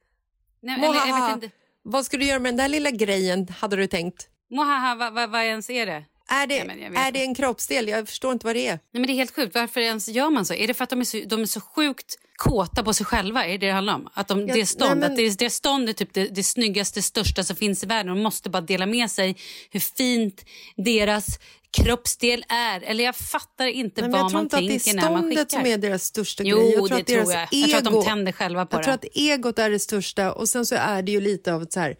[0.62, 1.56] Nej, eller, jag vet inte.
[1.82, 4.28] Vad ska du göra med den där lilla grejen, hade du tänkt?
[4.50, 6.04] Mohaha, vad, vad, vad ens är det?
[6.30, 7.88] Är det, jag vet är det en kroppsdel?
[7.88, 8.70] Jag förstår inte vad det är.
[8.72, 9.54] Nej, men det är helt sjukt.
[9.54, 10.54] Varför ens gör man så?
[10.54, 13.46] Är det för att de är så, de är så sjukt kåta på sig själva?
[13.46, 14.08] Är det det handlar om?
[14.14, 16.42] Att de, Ja, det stånd, nej, men- att det, det stånd är typ det, det
[16.42, 18.14] snyggaste, största som finns i världen.
[18.16, 19.36] De måste bara dela med sig
[19.70, 20.44] hur fint
[20.76, 21.26] deras
[21.70, 22.80] kroppsdel är.
[22.80, 25.10] Eller jag fattar inte Nej, vad jag tror man inte att det tänker är när
[25.10, 25.58] man ståndet skickar.
[25.62, 26.70] som är deras största Jo, grej.
[26.70, 27.48] Jag tror det att deras tror jag.
[27.52, 28.84] Jag tror att de ego- tänder själva på Jag det.
[28.84, 31.72] tror att egot är det största och sen så är det ju lite av ett
[31.72, 31.96] så här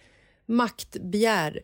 [0.49, 1.61] maktbegär,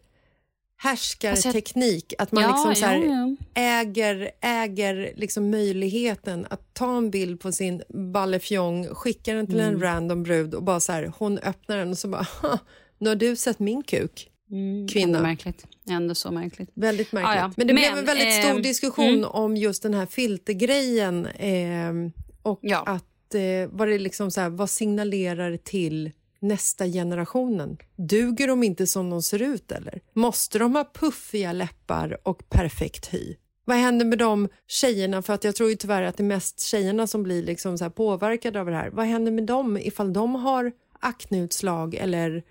[0.77, 3.37] härskarteknik, att man Ja, liksom så här jo, jo.
[3.55, 9.75] äger, äger liksom möjligheten att ta en bild på sin ballefjong, skicka den till Mm.
[9.75, 12.59] en random brud och bara så här, hon öppnar den och så bara, "Ha,
[12.99, 15.23] nu har du sett min kuk, Ändå kvinna.
[15.23, 15.67] märkligt.
[15.91, 16.71] Ändå så märkligt.
[16.75, 17.35] Väldigt märkligt.
[17.35, 17.53] Ja, ja.
[17.57, 19.25] Men det blev Men, en väldigt ehm, stor diskussion mm.
[19.31, 22.13] om just den här filtergrejen ehm,
[22.43, 22.83] och Ja.
[22.87, 26.11] att eh, vad det liksom så här, vad signalerar till
[26.49, 27.77] nästa generationen?
[27.97, 30.01] Duger de inte som de ser ut eller?
[30.13, 33.37] Måste de ha puffiga läppar och perfekt hy?
[33.65, 35.23] Vad händer med de tjejerna?
[35.23, 37.91] För att jag tror ju tyvärr att det är mest tjejerna som blir liksom så
[37.91, 38.91] påverkade av det här.
[38.91, 42.43] Vad händer med dem ifall de har akneutslag eller Nej,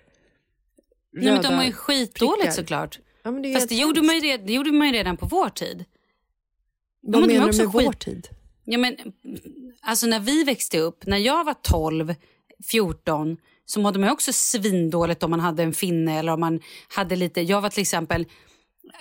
[1.12, 2.52] men de röda har ju skitdåligt prickar?
[2.52, 2.98] såklart.
[3.22, 5.26] Ja, men det Fast det gjorde, man ju redan, det gjorde man ju redan på
[5.26, 5.84] vår tid.
[7.02, 8.28] Vad menar du med vår skit- tid?
[8.64, 8.96] Ja, men,
[9.80, 12.14] alltså när vi växte upp, när jag var 12,
[12.70, 17.16] 14 så mådde man också svindåligt om man hade en finne eller om man hade
[17.16, 17.40] lite...
[17.40, 18.26] Jag var till exempel,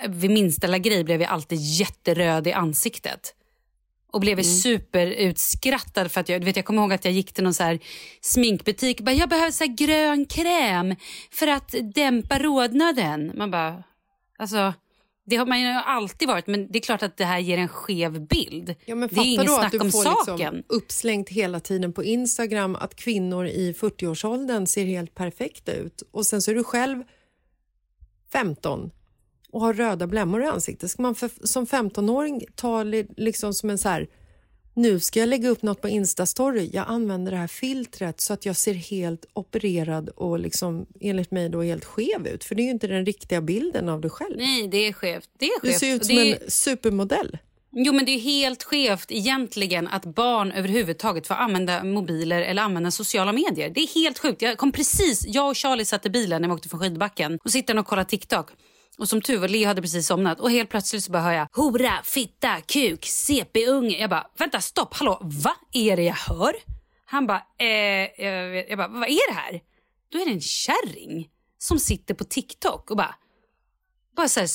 [0.08, 3.34] vid minsta lilla grej blev jag alltid jätteröd i ansiktet.
[4.12, 7.54] och blev superutskrattad för att jag, vet, jag kommer ihåg att jag gick till någon
[7.54, 7.80] så här
[8.22, 10.96] sminkbutik och bara, jag behöver så grön kräm
[11.32, 13.32] för att dämpa rodnaden.
[13.36, 13.84] Man bara,
[14.38, 14.74] alltså
[15.26, 17.68] det har man ju alltid varit men det är klart att det här ger en
[17.68, 18.76] skev bild.
[18.86, 20.56] Ja, men det är inget då att snack du om får saken.
[20.56, 26.26] Liksom uppslängt hela tiden på Instagram att kvinnor i 40-årsåldern ser helt perfekta ut och
[26.26, 27.04] sen så är du själv
[28.32, 28.92] 15
[29.52, 30.92] och har röda blämmor i ansiktet.
[30.92, 34.08] Ska man för, som 15-åring ta li, liksom som en så här
[34.76, 36.70] nu ska jag lägga upp något på Instastory.
[36.74, 41.50] Jag använder det här filtret så att jag ser helt opererad och liksom, enligt mig
[41.50, 42.44] då helt skev ut.
[42.44, 44.38] För det är ju inte den riktiga bilden av dig själv.
[44.38, 45.30] Nej, det är skevt.
[45.40, 45.80] Det är Du skevt.
[45.80, 47.38] ser ut som är- en supermodell.
[47.78, 52.92] Jo, men det är helt skevt egentligen att barn överhuvudtaget får använda mobiler eller använda
[52.92, 53.70] sociala medier.
[53.70, 54.42] Det är helt sjukt.
[54.42, 57.52] Jag kom precis, jag och Charlie satt i bilen när vi åkte från skidbacken och
[57.52, 58.50] sitter och kollar TikTok.
[58.98, 61.48] Och som tur var, Leo hade precis somnat och helt plötsligt så bara hör jag
[61.52, 63.98] hora, fitta, kuk, CP-unge.
[64.00, 66.56] Jag bara, vänta stopp, hallå, vad är det jag hör?
[67.06, 67.68] Han bara, eh,
[68.26, 69.62] jag, vet- jag bara, vad är det här?
[70.10, 73.16] Då är det en kärring som sitter på TikTok och bara,
[74.16, 74.50] bara så här,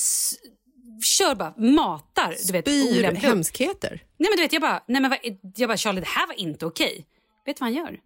[1.03, 2.35] kör bara, matar.
[2.47, 3.23] Du vet, Spyr olämpligt.
[3.23, 4.03] hemskheter.
[4.17, 5.19] Nej men du vet jag bara, nej men vad,
[5.55, 7.07] jag bara Charlie det här var inte okej.
[7.45, 7.99] Vet du vad han gör?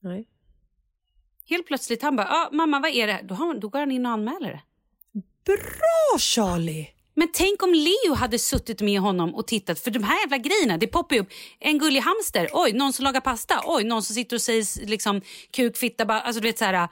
[0.00, 0.28] Nej.
[1.48, 3.22] Helt plötsligt han bara, ah, mamma vad är det här?
[3.22, 4.62] Då, har, då går han in och anmäler det.
[5.48, 6.88] Bra Charlie!
[7.14, 10.76] Men tänk om Leo hade suttit med honom och tittat för de här jävla grejerna,
[10.76, 11.28] det poppar ju upp.
[11.60, 15.20] En gullig hamster, oj någon som lagar pasta, oj någon som sitter och säger liksom
[15.50, 16.88] kuk, fitta, bara, alltså du vet så här.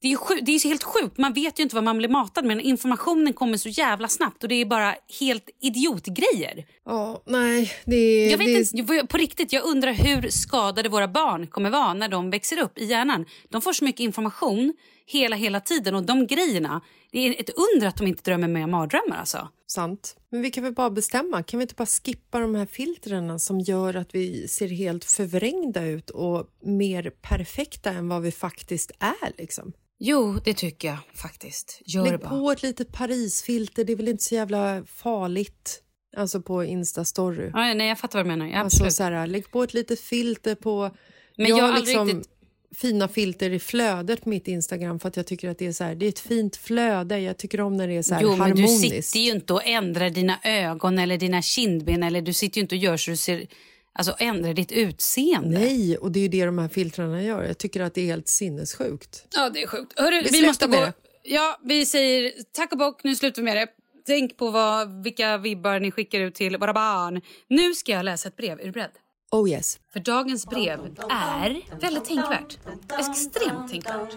[0.00, 2.08] Det är ju sjuk, det är helt sjukt, man vet ju inte vad man blir
[2.08, 2.60] matad med.
[2.60, 6.66] Informationen kommer så jävla snabbt och det är bara helt idiotgrejer.
[6.84, 8.26] Ja, nej, det.
[8.26, 12.08] Jag vet det inte, på riktigt, jag undrar hur skadade våra barn kommer vara när
[12.08, 13.26] de växer upp i hjärnan.
[13.48, 14.74] De får så mycket information
[15.06, 16.80] hela, hela tiden och de grejerna,
[17.12, 19.48] det är ett under att de inte drömmer med mardrömmar alltså.
[19.66, 20.16] sant.
[20.30, 23.60] Men vi kan väl bara bestämma, kan vi inte bara skippa de här filtrerna som
[23.60, 29.32] gör att vi ser helt förvrängda ut och mer perfekta än vad vi faktiskt är
[29.42, 29.72] liksom?
[29.98, 31.82] Jo, det tycker jag faktiskt.
[31.84, 32.28] Gör Lägg bara.
[32.30, 35.82] på ett litet Parisfilter, det är väl inte så jävla farligt.
[36.16, 37.50] Alltså på Insta-story.
[37.54, 38.52] Ja, nej, jag fattar vad du menar.
[38.62, 40.90] Alltså så här, lägg på ett litet filter på...
[41.36, 42.32] Men jag jag har har aldrig liksom riktigt-
[42.74, 45.84] fina filter i flödet på mitt Instagram för att jag tycker att det är så
[45.84, 47.18] här, det är ett fint flöde.
[47.20, 49.04] Jag tycker om när det är så här Jo, men du harmoniskt.
[49.08, 52.74] sitter ju inte och ändrar dina ögon eller dina kindben eller du sitter ju inte
[52.74, 53.46] och gör så du ser...
[53.92, 55.58] Alltså ändrar ditt utseende.
[55.58, 57.44] Nej, och det är ju det de här filtrarna gör.
[57.44, 59.26] Jag tycker att det är helt sinnessjukt.
[59.36, 59.98] Ja, det är sjukt.
[60.00, 60.72] Hörru, Vi vi, måste gå.
[60.72, 60.92] det.
[61.22, 63.04] Ja, vi säger tack och bock.
[63.04, 63.66] Nu slutar vi med det.
[64.06, 67.20] Tänk på vad, vilka vibbar ni skickar ut till våra barn.
[67.48, 68.60] Nu ska jag läsa ett brev.
[68.60, 68.90] Är du beredd?
[69.32, 69.78] Oh yes.
[69.92, 72.58] För dagens brev är väldigt tänkvärt.
[72.98, 74.16] Extremt tänkvärt.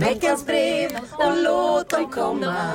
[0.00, 2.72] Veckans brev och låt dem komma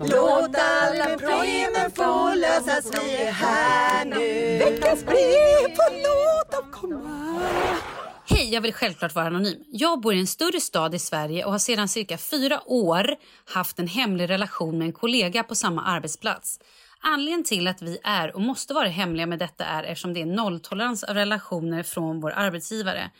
[0.00, 7.40] Låt alla problemen få lösas, vi är här nu Veckans brev och låt dem komma
[8.26, 9.64] Hej, jag vill självklart vara anonym.
[9.68, 13.06] Jag bor i en större stad i Sverige och har sedan cirka fyra år
[13.44, 16.58] haft en hemlig relation med en kollega på samma arbetsplats.
[17.06, 20.26] Anledningen till att vi är och måste vara hemliga med detta är eftersom det är
[20.26, 23.10] nolltolerans av relationer från vår arbetsgivare.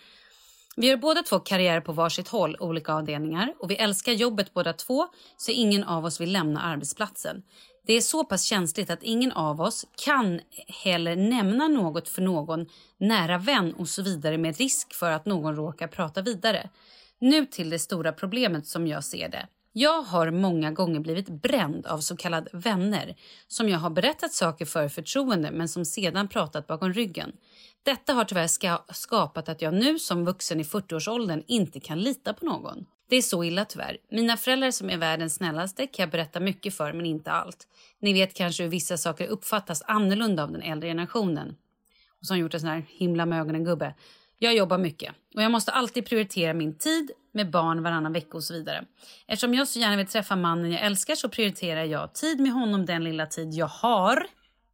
[0.76, 4.72] Vi gör båda två karriär på varsitt håll, olika avdelningar och vi älskar jobbet båda
[4.72, 7.42] två så ingen av oss vill lämna arbetsplatsen.
[7.86, 10.40] Det är så pass känsligt att ingen av oss kan
[10.84, 12.66] heller nämna något för någon
[12.98, 16.70] nära vän och så vidare med risk för att någon råkar prata vidare.
[17.18, 19.48] Nu till det stora problemet som jag ser det.
[19.76, 23.16] Jag har många gånger blivit bränd av så kallade vänner
[23.48, 27.32] som jag har berättat saker för i förtroende men som sedan pratat bakom ryggen.
[27.82, 32.34] Detta har tyvärr ska skapat att jag nu som vuxen i 40-årsåldern inte kan lita
[32.34, 32.87] på någon.
[33.08, 33.96] Det är så illa tyvärr.
[34.10, 37.68] Mina föräldrar som är världens snällaste kan jag berätta mycket för men inte allt.
[38.00, 41.56] Ni vet kanske hur vissa saker uppfattas annorlunda av den äldre generationen.
[42.20, 43.94] Och som gjort en sån här himla med ögonen-gubbe.
[44.38, 48.44] Jag jobbar mycket och jag måste alltid prioritera min tid med barn varannan vecka och
[48.44, 48.84] så vidare.
[49.26, 52.86] Eftersom jag så gärna vill träffa mannen jag älskar så prioriterar jag tid med honom
[52.86, 54.26] den lilla tid jag har.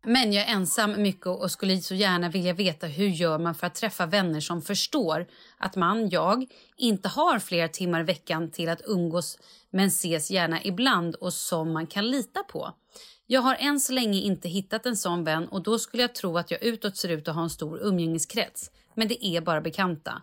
[0.04, 3.66] Men jag är ensam mycket och skulle så gärna vilja veta hur gör man för
[3.66, 5.26] att träffa vänner som förstår
[5.58, 6.46] att man, jag,
[6.76, 9.38] inte har flera timmar i veckan till att umgås
[9.70, 12.72] men ses gärna ibland och som man kan lita på.
[13.26, 16.38] Jag har än så länge inte hittat en sån vän och då skulle jag tro
[16.38, 18.70] att jag utåt ser ut att ha en stor umgängeskrets.
[18.94, 20.22] Men det är bara bekanta.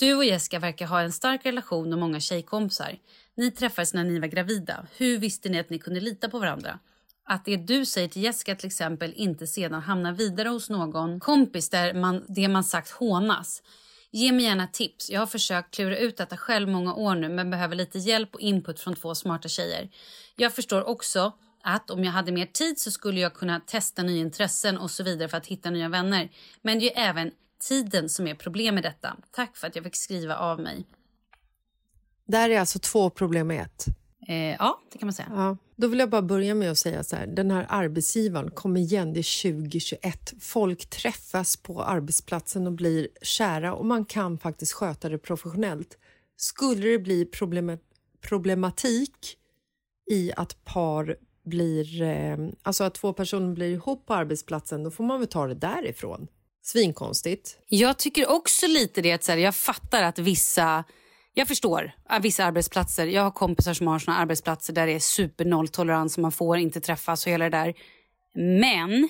[0.00, 2.98] Du och Jessica verkar ha en stark relation och många tjejkompisar.
[3.34, 4.86] Ni träffades när ni var gravida.
[4.96, 6.78] Hur visste ni att ni kunde lita på varandra?
[7.24, 11.70] Att det du säger till Jessica till exempel inte sedan hamnar vidare hos någon kompis
[11.70, 13.62] där man, det man sagt hånas.
[14.10, 15.10] Ge mig gärna tips.
[15.10, 18.40] Jag har försökt klura ut detta själv många år nu men behöver lite hjälp och
[18.40, 19.90] input från två smarta tjejer.
[20.36, 21.32] Jag förstår också
[21.62, 25.02] att om jag hade mer tid så skulle jag kunna testa nya intressen och så
[25.02, 26.28] vidare för att hitta nya vänner.
[26.62, 27.30] Men det är ju även
[27.68, 29.16] tiden som är problem med detta.
[29.30, 30.84] Tack för att jag fick skriva av mig.
[32.26, 33.86] Där är alltså två problem i ett.
[34.28, 35.28] Eh, ja, det kan man säga.
[35.30, 35.56] Ja.
[35.76, 39.12] Då vill jag bara börja med att säga så här, den här arbetsgivaren, kom igen,
[39.12, 40.32] det är 2021.
[40.40, 45.98] Folk träffas på arbetsplatsen och blir kära och man kan faktiskt sköta det professionellt.
[46.36, 47.78] Skulle det bli problem
[48.20, 49.36] problematik
[50.10, 55.04] i att par blir, eh, alltså att två personer blir ihop på arbetsplatsen, då får
[55.04, 56.28] man väl ta det därifrån.
[56.62, 57.58] Svinkonstigt.
[57.68, 60.84] Jag tycker också lite det att så här, jag fattar att vissa
[61.34, 64.98] jag förstår att vissa arbetsplatser, jag har kompisar som har såna arbetsplatser där det är
[64.98, 67.74] supernolltolerans och man får inte träffas och hela det där.
[68.34, 69.08] Men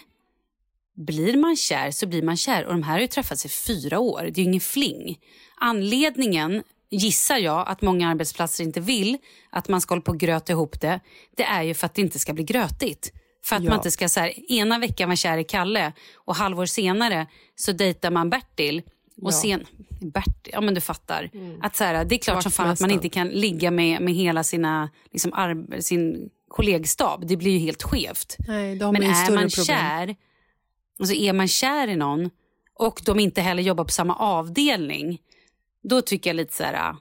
[0.96, 3.98] blir man kär så blir man kär och de här har ju träffats i fyra
[3.98, 4.22] år.
[4.22, 5.18] Det är ju ingen fling.
[5.56, 9.18] Anledningen gissar jag att många arbetsplatser inte vill
[9.50, 11.00] att man ska hålla på och gröta ihop det.
[11.36, 13.12] Det är ju för att det inte ska bli grötigt.
[13.44, 13.68] För att Ja.
[13.70, 17.72] man inte ska så här, ena veckan vara kär i Kalle och halvår senare så
[17.72, 18.82] dejtar man Bertil.
[19.22, 19.40] Och Ja.
[19.42, 19.66] sen,
[20.00, 21.30] Bertil, ja men du fattar.
[21.62, 24.14] Att så här, det är klart som fan att man inte kan ligga med, med
[24.14, 27.26] hela sina, liksom, arb- sin kollegstab.
[27.26, 28.36] Det blir ju helt skevt.
[28.38, 29.48] Nej, Men är man problem.
[29.50, 30.16] kär,
[30.98, 32.30] alltså är man kär i någon
[32.74, 35.18] och de inte heller jobbar på samma avdelning,
[35.82, 36.96] då tycker jag lite så här...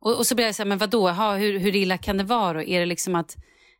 [0.00, 2.24] Och, och så blir jag så här, men vadå, ha, hur, hur illa kan det
[2.24, 2.62] vara då?
[2.62, 3.36] Är det liksom att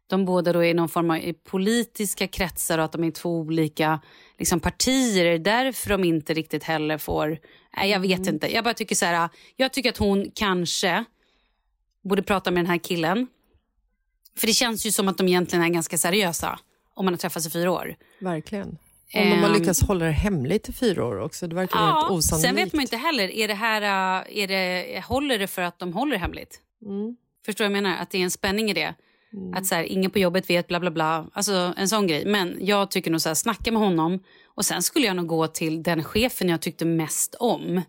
[0.08, 3.38] de båda då är i någon form av politiska kretsar och att de är två
[3.38, 4.00] olika
[4.38, 5.24] liksom, partier?
[5.24, 7.38] Är det därför de inte riktigt heller får...
[7.76, 8.54] Nej, jag vet inte.
[8.54, 11.04] Jag bara tycker så här, jag tycker att hon kanske
[12.04, 13.26] borde prata med den här killen.
[14.36, 16.58] För det känns ju som att de egentligen är ganska seriösa
[16.94, 17.96] om man har träffats i fyra år.
[18.20, 18.68] Verkligen.
[19.14, 19.60] Om de har Ehm.
[19.60, 21.46] lyckats hålla det hemligt i fyra år också.
[21.46, 22.46] Det verkar helt osannolikt.
[22.48, 25.78] sen vet man inte heller, är det här, äh, är det, håller det för att
[25.78, 26.60] de håller hemligt?
[26.82, 27.16] Mm.
[27.46, 27.96] Förstår jag menar?
[27.96, 28.94] Att det är en spänning i det.
[29.54, 31.26] Att så här, ingen på jobbet vet bla bla bla.
[31.32, 32.24] Alltså en sån grej.
[32.26, 34.22] Men jag tycker nog så här, snacka med honom.
[34.46, 37.82] Och sen skulle jag nog gå till den chefen jag tyckte mest om.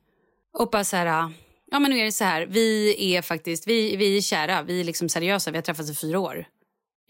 [0.53, 1.31] Och bara så här,
[1.71, 2.45] ja men nu är det så här.
[2.45, 4.63] Vi är faktiskt, vi, vi är kära.
[4.63, 5.51] Vi är liksom seriösa.
[5.51, 6.45] Vi har träffats i fyra år.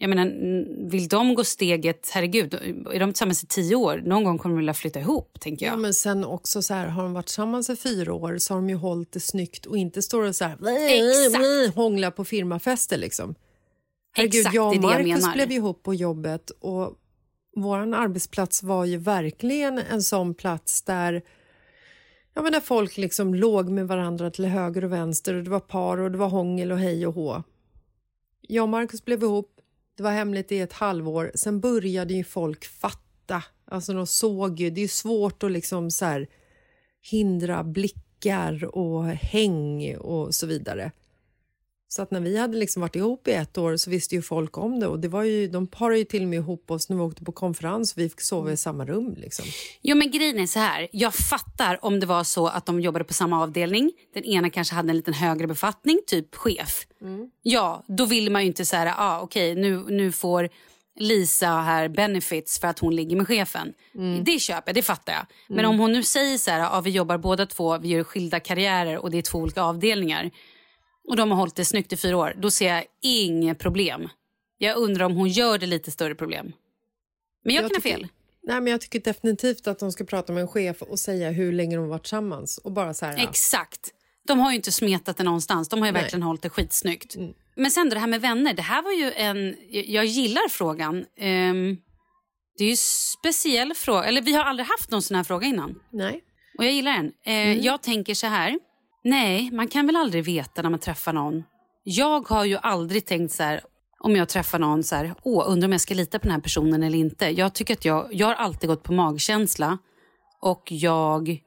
[0.02, 0.26] Jag menar,
[0.90, 2.54] vill de gå steget, herregud,
[2.92, 4.02] är de tillsammans i tio år?
[4.04, 5.72] Någon gång kommer de vilja flytta ihop, tänker jag.
[5.72, 8.60] Ja, men sen också så här, har de varit tillsammans i fyra år så har
[8.60, 10.56] de ju hållit det snyggt och inte står och så här,
[11.26, 11.74] Exakt.
[11.74, 13.34] hånglar på firmafester liksom.
[14.12, 15.34] Herregud, Exakt, jag och det jag Marcus menar.
[15.34, 16.96] blev ihop på jobbet och
[17.56, 21.22] vår arbetsplats var ju verkligen en sån plats där
[22.34, 25.60] Ja, men där folk liksom låg med varandra till höger och vänster och det var
[25.60, 27.42] par och det var hångel och hej och hå.
[28.40, 29.60] Jag och Marcus blev ihop,
[29.96, 31.30] det var hemligt i ett halvår.
[31.34, 33.44] Sen började ju folk fatta.
[33.64, 36.26] Alltså de såg ju, det är svårt att liksom så
[37.10, 40.92] hindra blickar och häng och så vidare.
[41.92, 44.58] Så att när vi hade liksom varit ihop i ett år så visste ju folk
[44.58, 46.96] om det och det var ju, de parade ju till och med ihop oss när
[46.96, 49.44] vi åkte på konferens och vi fick sova i samma rum liksom.
[49.82, 53.04] Jo men grejen är så här, jag fattar om det var så att de jobbade
[53.04, 53.92] på samma avdelning.
[54.14, 56.86] Den ena kanske hade en liten högre befattning, typ chef.
[57.42, 60.48] Ja, då vill man ju inte så här, ah, okej nu, nu får
[60.98, 63.72] Lisa här benefits för att hon ligger med chefen.
[64.24, 65.26] Det köper jag, det fattar jag.
[65.56, 68.40] Men om hon nu säger så här, ah, vi jobbar båda två, vi gör skilda
[68.40, 70.30] karriärer och det är två olika avdelningar.
[71.08, 72.34] Och de har hållit det snyggt i fyra år.
[72.38, 74.08] Då ser jag inget problem.
[74.58, 76.52] Jag undrar om hon gör det lite större problem.
[77.44, 78.06] Men jag, Jag kan ha fel.
[78.42, 81.52] Nej, men jag tycker definitivt att de ska prata med en chef och säga hur
[81.52, 83.12] länge de har varit tillsammans och bara så här.
[83.18, 83.28] ja.
[83.28, 83.90] Exakt.
[84.26, 85.68] De har ju inte smetat det någonstans.
[85.68, 86.02] De har ju Nej.
[86.02, 87.16] verkligen hållit det skitsnyggt.
[87.56, 88.54] Men sen då det här med vänner.
[88.54, 89.56] Det här var ju en...
[89.70, 91.04] Jag gillar frågan.
[91.18, 91.76] Ehm,
[92.58, 94.04] det är ju en speciell fråga.
[94.04, 95.74] Eller vi har aldrig haft någon sån här fråga innan.
[95.92, 96.20] Nej.
[96.58, 97.12] Och jag gillar den.
[97.24, 98.58] Eh, Jag tänker så här.
[99.04, 101.42] Nej, man kan väl aldrig veta när man träffar någon.
[101.84, 103.60] Jag har ju aldrig tänkt så här.
[104.02, 105.14] Om jag träffar någon så här.
[105.22, 107.26] Åh, undrar om jag ska lita på den här personen eller inte.
[107.26, 108.08] Jag tycker att jag...
[108.12, 109.78] Jag har alltid gått på magkänsla.
[110.42, 111.38] Och jag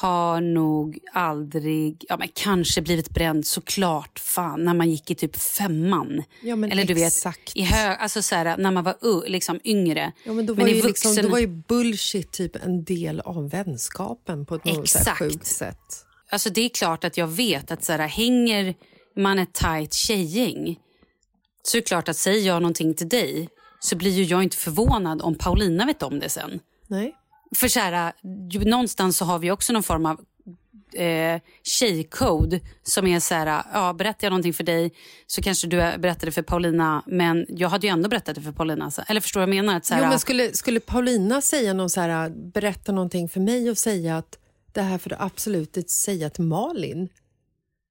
[0.00, 5.36] har nog aldrig, ja men kanske blivit bränd såklart, fan, när man gick i typ
[5.36, 6.22] femman.
[6.42, 7.38] Ja, men Eller du exakt.
[7.48, 10.12] vet, i hö, alltså så här, när man var u, liksom yngre.
[10.24, 13.20] Ja, men då var, i ju vuxen- liksom, då var ju bullshit typ en del
[13.20, 15.18] av vänskapen på ett Exakt.
[15.18, 16.06] sjukt sätt.
[16.34, 18.74] Alltså det är klart att jag vet att så här, hänger
[19.16, 20.78] man ett tajt tjejgäng
[21.62, 23.48] så är det klart att säger jag någonting till dig
[23.80, 26.60] så blir ju jag inte förvånad om Paulina vet om det sen.
[26.86, 27.14] Nej.
[27.56, 28.12] För så här,
[28.64, 30.20] någonstans så har vi också någon form av
[30.94, 34.92] eh, tjejcode som är så här, ja, berättar jag någonting för dig
[35.26, 38.90] så kanske du berättade för Paulina men jag hade ju ändå berättat det för Paulina.
[39.08, 39.76] Eller förstår du vad jag menar?
[39.76, 43.40] Att så här, Jo, men skulle, skulle Paulina säga någon så här, berätta någonting för
[43.40, 44.38] mig och säga att
[44.74, 47.08] det här får du absolut inte säga till Malin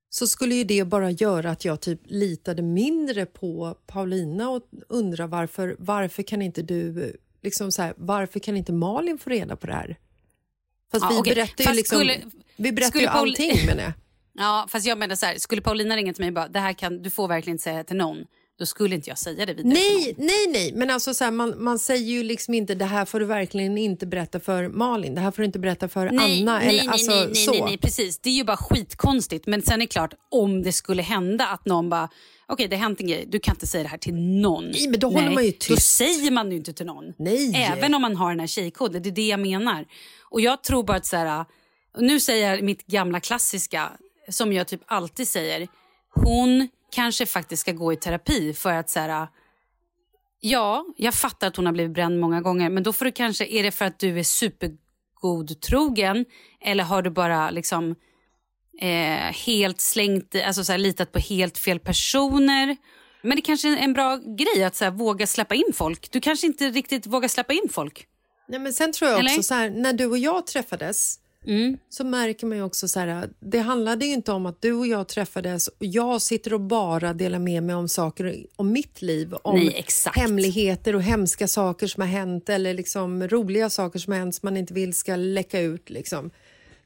[0.10, 5.28] så skulle ju det bara göra att jag typ litade mindre på Paulina och undrar
[5.28, 9.68] varför, varför kan inte du, liksom så här, varför kan inte Malin få reda på
[9.68, 9.98] det här?
[10.92, 11.36] Fast Ja, vi okej.
[11.36, 12.22] berättar ju Fast liksom, skulle-
[12.56, 13.94] vi berättar skulle ju Paul- allting menar jag.
[14.36, 16.74] Ja, fast jag menar så här, skulle Paulina ringa till mig och bara, det här
[16.74, 18.26] kan, du får verkligen inte säga till någon,
[18.60, 21.64] då skulle inte jag säga det vidare Nej, nej, nej, men alltså så här, man,
[21.64, 25.22] man säger ju liksom inte det här får du verkligen inte berätta för Malin, det
[25.22, 26.60] här får du inte berätta för Nej, Anna.
[26.60, 28.20] nej, eller, nej, alltså, nej, nej, nej, nej, precis.
[28.20, 29.48] Det är ju bara skitkonstigt.
[29.48, 32.10] Men sen är det klart, om det skulle hända att någon bara,
[32.48, 34.66] okej det har hänt en grej, du kan inte säga det här till någon.
[34.66, 35.96] Nej, men då håller man ju Då tyst.
[35.96, 37.14] säger man ju inte till någon.
[37.20, 37.54] Nej.
[37.56, 39.86] Även om man har den här tjejkoden, det är det jag menar.
[40.30, 41.46] Och jag tror bara att så här,
[41.98, 43.92] nu säger jag mitt gamla klassiska,
[44.30, 45.68] som jag typ alltid säger,
[46.16, 49.28] hon kanske faktiskt ska gå i terapi för att så här,
[50.46, 52.70] Ja, jag fattar att hon har blivit bränd många gånger.
[52.70, 56.26] Men då får du kanske, är det för att du är supergodtrogen
[56.62, 57.96] eller har du bara liksom
[58.82, 62.78] eh, helt slängt, alltså så här, litat på helt fel personer?
[63.22, 66.12] Men det kanske är en bra grej att så här, våga släppa in folk.
[66.12, 68.08] Du kanske inte riktigt vågar släppa in folk.
[68.48, 69.44] Nej, men sen tror jag också Eller?
[69.44, 71.78] så här, när du och jag träffades Mm.
[71.90, 74.88] så märker man ju också så här, det handlade ju inte om att du och
[74.88, 79.34] jag träffades och jag sitter och bara delar med mig om saker om mitt liv,
[79.42, 84.20] om Nej, hemligheter och hemska saker som har hänt eller liksom roliga saker som har
[84.20, 85.90] hänt som man inte vill ska läcka ut.
[85.90, 86.32] Liksom.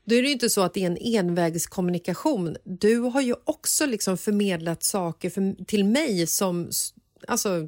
[0.05, 2.57] Då är det ju inte så att det är en envägskommunikation.
[2.63, 6.69] Du har ju också liksom förmedlat saker för, till mig som
[7.27, 7.67] alltså,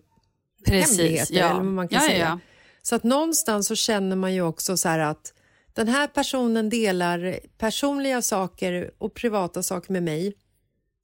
[0.66, 2.26] hemligheter eller vad man kan ja, ja, säga.
[2.26, 2.40] ja.
[2.82, 5.34] Så att någonstans så känner man ju också så här att
[5.80, 10.34] den här personen delar personliga saker och privata saker med mig.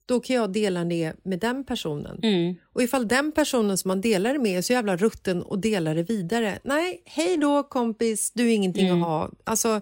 [0.06, 2.20] Då kan jag dela det med den personen.
[2.22, 2.54] Mm.
[2.72, 5.94] Och ifall den personen som man delar det med är så jävla rutten och delar
[5.94, 6.58] det vidare.
[6.64, 9.02] Nej, hej då kompis, du är ingenting Mm.
[9.02, 9.30] att ha.
[9.44, 9.80] Alltså,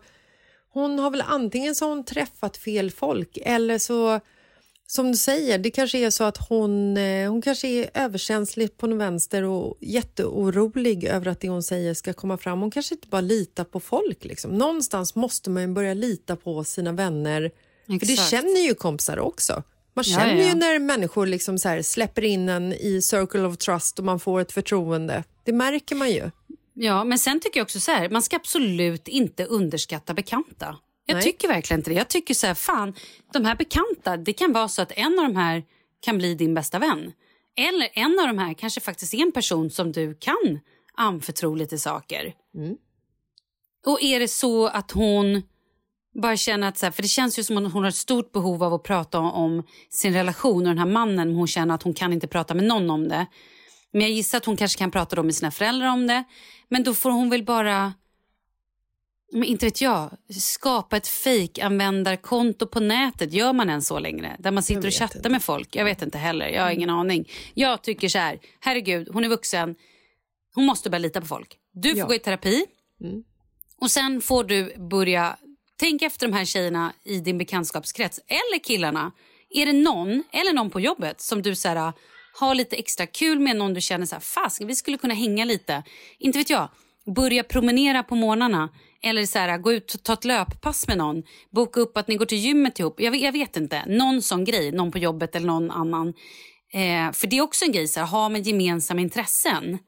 [0.68, 4.20] hon har väl antingen så hon träffat fel folk eller så
[4.86, 8.86] som du säger, det kanske är så att hon, eh, hon kanske är överkänslig på
[8.86, 12.60] den vänster och jätteorolig över att det hon säger ska komma fram.
[12.60, 14.24] Hon kanske inte bara litar på folk.
[14.24, 14.50] Liksom.
[14.58, 17.50] Någonstans måste man ju börja lita på sina vänner.
[17.86, 18.30] För det Exakt.
[18.30, 19.62] känner ju kompisar också.
[19.94, 20.48] Man känner ja.
[20.48, 24.40] ju när människor liksom så släpper in en i circle of trust och man får
[24.40, 25.24] ett förtroende.
[25.44, 26.30] Det märker man ju.
[26.74, 30.76] Ja, men sen tycker jag också så här, man ska absolut inte underskatta bekanta.
[31.06, 31.22] Jag Nej.
[31.22, 31.94] tycker verkligen inte det.
[31.94, 32.94] Jag tycker så här, fan,
[33.32, 35.64] de här bekanta, det kan vara så att en av de här
[36.00, 37.12] kan bli din bästa vän.
[37.56, 40.60] Eller en av de här kanske faktiskt är en person som du kan
[40.94, 42.34] anförtro lite saker.
[43.86, 45.42] Och är det så att hon
[46.22, 48.32] bara känner att, så här, för det känns ju som att hon har ett stort
[48.32, 51.82] behov av att prata om, sin relation och den här mannen, men hon känner att
[51.82, 53.26] hon kan inte prata med någon om det.
[53.92, 56.24] Men jag gissar att hon kanske kan prata med sina föräldrar om det.
[56.68, 57.92] Men då får hon väl bara,
[59.34, 60.10] men inte vet jag,
[60.40, 63.32] skapa ett fake-användarkonto på nätet.
[63.32, 64.36] Gör man än så längre?
[64.38, 65.28] Där man sitter och chattar inte.
[65.28, 65.76] med folk.
[65.76, 67.28] Jag vet inte heller, jag har ingen aning.
[67.54, 69.74] Jag tycker så här, herregud, hon är vuxen.
[70.54, 71.56] Hon måste börja lita på folk.
[71.72, 72.06] Du får Ja.
[72.06, 72.66] gå i terapi.
[73.80, 75.36] Och sen får du börja
[75.80, 78.20] tänka efter de här tjejerna i din bekantskapskrets.
[78.26, 79.12] Eller killarna.
[79.50, 81.92] Är det någon, eller någon på jobbet som du så här,
[82.38, 85.44] har lite extra kul med, någon du känner så här, fast vi skulle kunna hänga
[85.44, 85.82] lite.
[86.18, 86.68] Inte vet jag,
[87.16, 88.68] börja promenera på morgnarna.
[89.04, 91.22] Eller så här, gå ut och ta ett löppass med någon.
[91.50, 93.00] Boka upp att ni går till gymmet ihop.
[93.00, 94.72] Jag, vet- jag vet inte, någon sån grej.
[94.72, 96.08] Någon på jobbet eller någon annan.
[96.72, 99.78] Eh, för det är också en grej, så här, ha med gemensamma intressen.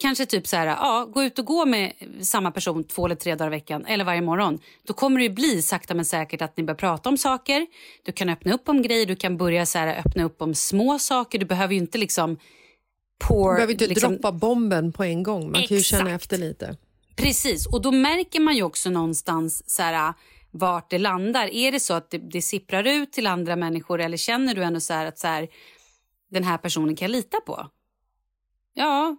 [0.00, 3.34] Kanske typ så här, ja, gå ut och gå med samma person två eller tre
[3.34, 4.58] dagar i veckan eller varje morgon.
[4.86, 7.66] Då kommer det ju bli sakta men säkert att ni börjar prata om saker.
[8.04, 10.98] Du kan öppna upp om grejer, du kan börja så här, öppna upp om små
[10.98, 11.38] saker.
[11.38, 12.36] Du behöver ju inte liksom...
[13.24, 15.50] Pour, Du behöver inte liksom, droppa bomben på en gång.
[15.52, 16.22] Man kan ju känna Exakt.
[16.22, 16.76] efter lite.
[17.16, 20.14] Precis, och då märker man ju också någonstans så här, äh,
[20.50, 21.54] vart det landar.
[21.54, 24.80] Är det så att det, det sipprar ut till andra människor eller känner du ändå
[24.80, 25.48] så här att så här,
[26.30, 27.70] den här personen kan jag lita på?
[28.74, 29.16] Ja,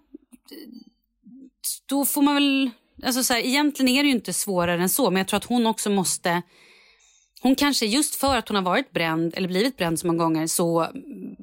[1.86, 2.70] då får man väl...
[3.04, 5.46] Alltså så här, egentligen är det ju inte svårare än så, men jag tror att
[5.46, 6.41] hon också måste...
[7.41, 10.48] Hon kanske just för att hon har varit bränd eller blivit bränd så många gånger
[10.48, 10.88] så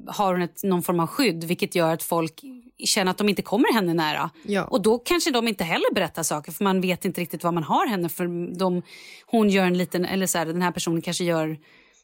[0.07, 2.41] har hon ett, någon form av skydd vilket gör att folk
[2.77, 4.29] känner att de inte kommer henne nära.
[4.43, 4.63] Ja.
[4.65, 7.63] Och då kanske de inte heller berättar saker för man vet inte riktigt vad man
[7.63, 8.81] har henne för de,
[9.25, 11.57] hon gör en liten, eller så här, den här personen kanske gör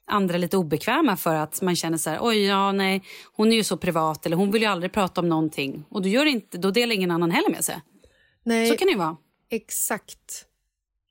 [0.08, 3.04] andra lite obekväma för att man känner så här, oj ja nej,
[3.36, 6.10] hon är ju så privat eller hon vill ju aldrig prata om någonting och då
[6.10, 7.82] gör inte, då delar ingen annan heller med sig.
[8.44, 9.18] Nej, Så kan det ju vara.
[9.50, 10.46] exakt.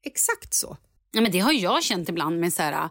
[0.04, 0.76] Exakt så.
[1.10, 2.88] Ja, men det har jag känt ibland med, så här,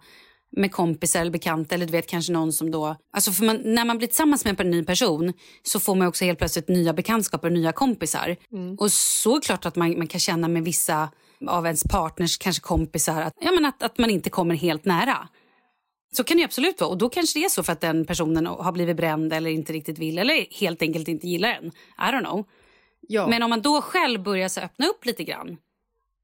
[0.57, 1.75] med kompisar eller bekanta.
[1.75, 2.95] Eller du vet kanske någon som då...
[3.13, 5.33] Alltså för man, när man blir tillsammans med en ny person
[5.63, 8.35] så får man också helt plötsligt nya bekantskaper och nya kompisar.
[8.77, 11.09] Och så klart att man, man kan känna med vissa
[11.47, 15.27] av ens partners kanske kompisar att, ja, men att, att man inte kommer helt nära.
[16.11, 16.89] Så kan det absolut vara.
[16.89, 19.73] Och då kanske det är så för att den personen har blivit bränd eller inte
[19.73, 21.65] riktigt vill eller helt enkelt inte gillar den.
[21.67, 22.45] I don't know.
[23.07, 23.27] Ja.
[23.27, 25.57] Men om man då själv börjar så öppna upp lite grann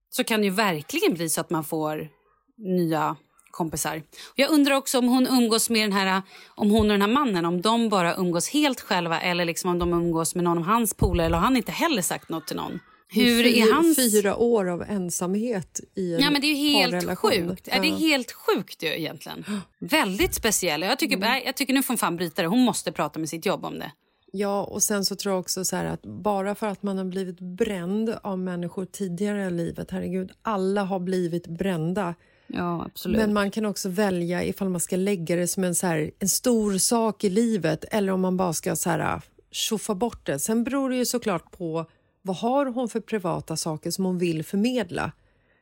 [0.09, 2.09] så kan det ju verkligen bli så att man får
[2.57, 3.15] nya
[3.53, 3.97] kompisar.
[4.27, 7.07] Och jag undrar också om hon umgås med den här, om hon och den här
[7.09, 10.63] mannen, om de bara umgås helt själva eller liksom om de umgås med någon av
[10.63, 12.79] hans polare eller har han inte heller sagt något till någon?
[13.07, 13.95] Hur Fy- är hans...
[13.97, 17.67] Fyra år av ensamhet i en Ja, men det är helt sjukt.
[17.71, 17.81] Ja.
[17.81, 19.45] det är helt sjukt ju egentligen.
[19.79, 20.81] Väldigt speciell.
[20.81, 21.41] Jag tycker, Mm.
[21.45, 22.47] jag tycker nu får hon fan bryta det.
[22.47, 23.91] Hon måste prata med sitt jobb om det.
[24.35, 27.39] Ja, och sen så tror jag också så att bara för att man har blivit
[27.39, 32.15] bränd av människor tidigare i livet, herregud, alla har blivit brända.
[32.55, 33.17] Ja, absolut.
[33.17, 36.29] Men man kan också välja ifall man ska lägga det som en, så här, en
[36.29, 40.39] stor sak i livet eller om man bara ska så här, tjoffa bort det.
[40.39, 41.85] Sen beror det ju såklart på
[42.21, 45.11] vad har hon för privata saker som hon vill förmedla.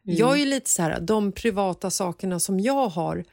[0.03, 3.23] Jag är ju lite så här, de privata sakerna som jag har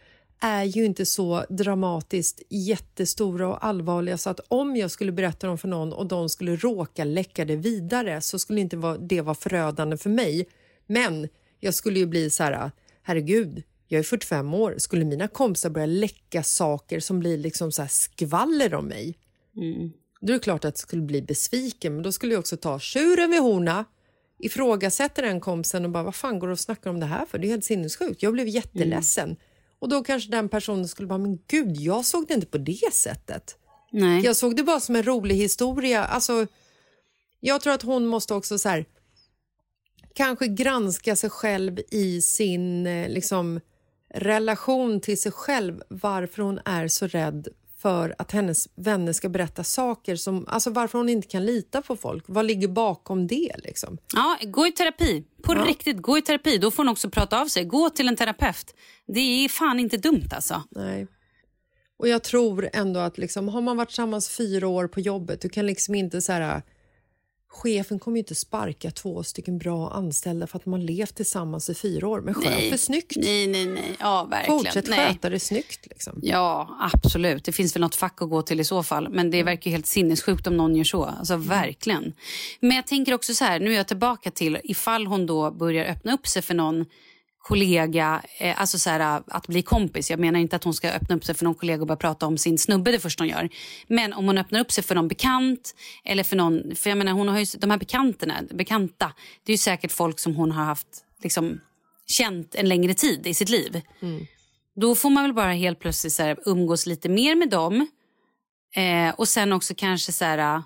[0.40, 5.58] är ju inte så dramatiskt jättestora och allvarliga så att om jag skulle berätta dem
[5.58, 9.96] för någon och de skulle råka läcka det vidare så skulle inte det vara förödande
[9.96, 10.48] för mig.
[10.86, 11.28] Men
[11.60, 12.70] jag skulle ju bli så här,
[13.08, 17.82] herregud, jag är 45 år, skulle mina kompisar börja läcka saker som blir liksom så
[17.82, 19.18] här skvaller om mig
[20.20, 22.78] då är det klart att jag skulle bli besviken, men då skulle jag också ta
[22.78, 23.84] tjuren vid horna,
[24.38, 27.38] ifrågasätta den kompisen och bara vad fan går du och snackar om det här för?
[27.38, 28.22] Det är helt sinnessjukt.
[28.22, 29.36] Jag blev jätteledsen.
[29.78, 32.92] Och då kanske den personen skulle bara, men gud, jag såg det inte på det
[32.92, 33.56] sättet.
[33.92, 34.24] Nej.
[34.24, 36.04] Jag såg det bara som en rolig historia.
[36.04, 36.46] Alltså,
[37.40, 38.84] jag tror att hon måste också så här,
[40.18, 43.60] kanske granska sig själv i sin eh, liksom,
[44.14, 45.82] relation till sig själv.
[45.88, 47.48] Varför hon är så rädd
[47.78, 51.96] för att hennes vänner ska berätta saker som, alltså varför hon inte kan lita på
[51.96, 52.24] folk.
[52.26, 53.98] Vad ligger bakom det liksom?
[54.14, 55.24] Ja, gå i terapi.
[55.42, 56.58] På riktigt, gå i terapi.
[56.58, 57.64] Då får hon också prata av sig.
[57.64, 58.74] Gå till en terapeut.
[59.06, 60.62] Det är fan inte dumt alltså.
[60.70, 61.06] Nej.
[61.98, 65.48] Och jag tror ändå att liksom, har man varit tillsammans fyra år på jobbet, du
[65.48, 66.62] kan liksom inte så här...
[67.50, 71.74] Chefen kommer ju inte sparka två stycken bra anställda för att man levt tillsammans i
[71.74, 72.20] fyra år.
[72.20, 73.16] Men sköt det snyggt.
[73.16, 73.96] Nej, nej, nej.
[73.98, 74.58] Ja, verkligen.
[74.58, 74.98] Fortsätt nej.
[74.98, 75.86] sköta det snyggt.
[75.86, 76.18] Liksom.
[76.22, 77.44] Ja, absolut.
[77.44, 79.08] Det finns väl något fack att gå till i så fall.
[79.08, 81.04] Men det verkar ju helt sinnessjukt om någon gör så.
[81.04, 82.12] Alltså verkligen.
[82.60, 85.84] Men jag tänker också så här, nu är jag tillbaka till ifall hon då börjar
[85.84, 86.86] öppna upp sig för någon
[87.48, 90.10] kollega, eh, alltså så här, att bli kompis.
[90.10, 92.26] Jag menar inte att hon ska öppna upp sig för någon kollega och börja prata
[92.26, 93.48] om sin snubbe det första hon gör.
[93.86, 95.74] Men om hon öppnar upp sig för någon bekant
[96.04, 99.12] eller för någon, för jag menar hon har ju de här bekanterna, bekanta,
[99.44, 100.86] det är ju säkert folk som hon har haft
[101.22, 101.60] liksom
[102.06, 103.80] känt en längre tid i sitt liv.
[104.76, 107.86] Då får man väl bara helt plötsligt så här, umgås lite mer med dem.
[108.74, 110.62] Eh, och sen också kanske så här,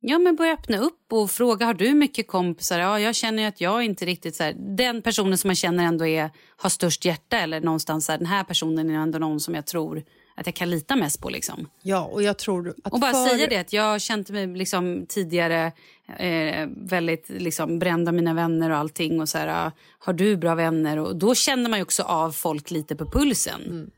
[0.00, 2.78] ja men börja öppna upp och fråga, har du mycket kompisar?
[2.78, 6.06] Ja, jag känner att jag inte riktigt så här, den personen som man känner ändå
[6.06, 9.54] är, har störst hjärta eller någonstans så här, den här personen är ändå någon som
[9.54, 10.04] jag tror
[10.36, 11.68] att jag kan lita mest på liksom.
[11.82, 13.26] Ja, och jag tror att Och bara för...
[13.26, 15.72] säga det att jag har känt mig liksom tidigare
[16.18, 20.54] eh, väldigt liksom bränd av mina vänner och allting och så här, har du bra
[20.54, 20.98] vänner?
[20.98, 23.62] Och då känner man också av folk lite på pulsen.
[23.66, 23.90] Mm.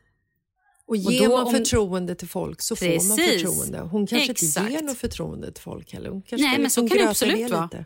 [0.89, 3.43] Och ger då man om- förtroende till folk så får man Precis.
[3.43, 3.79] förtroende.
[3.81, 4.71] Hon kanske inte Exakt.
[4.71, 6.11] ger något förtroende till folk heller.
[6.11, 7.63] Hon kanske Nej, men så kan det absolut vara.
[7.65, 7.85] lite.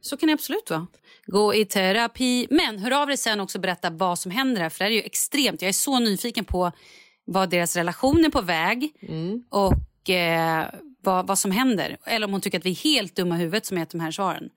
[0.00, 0.86] Så kan det absolut vara.
[1.26, 2.46] Gå i terapi.
[2.50, 4.68] Men hör av dig sen också och berätta vad som händer här.
[4.70, 5.62] För det här är ju extremt.
[5.62, 6.72] Jag är så nyfiken på
[7.24, 8.92] vad deras relation är på väg
[9.50, 10.66] och eh,
[11.02, 11.96] vad, vad som händer.
[12.06, 14.10] Eller om hon tycker att vi är helt dumma i huvudet som gett de här
[14.10, 14.50] svaren.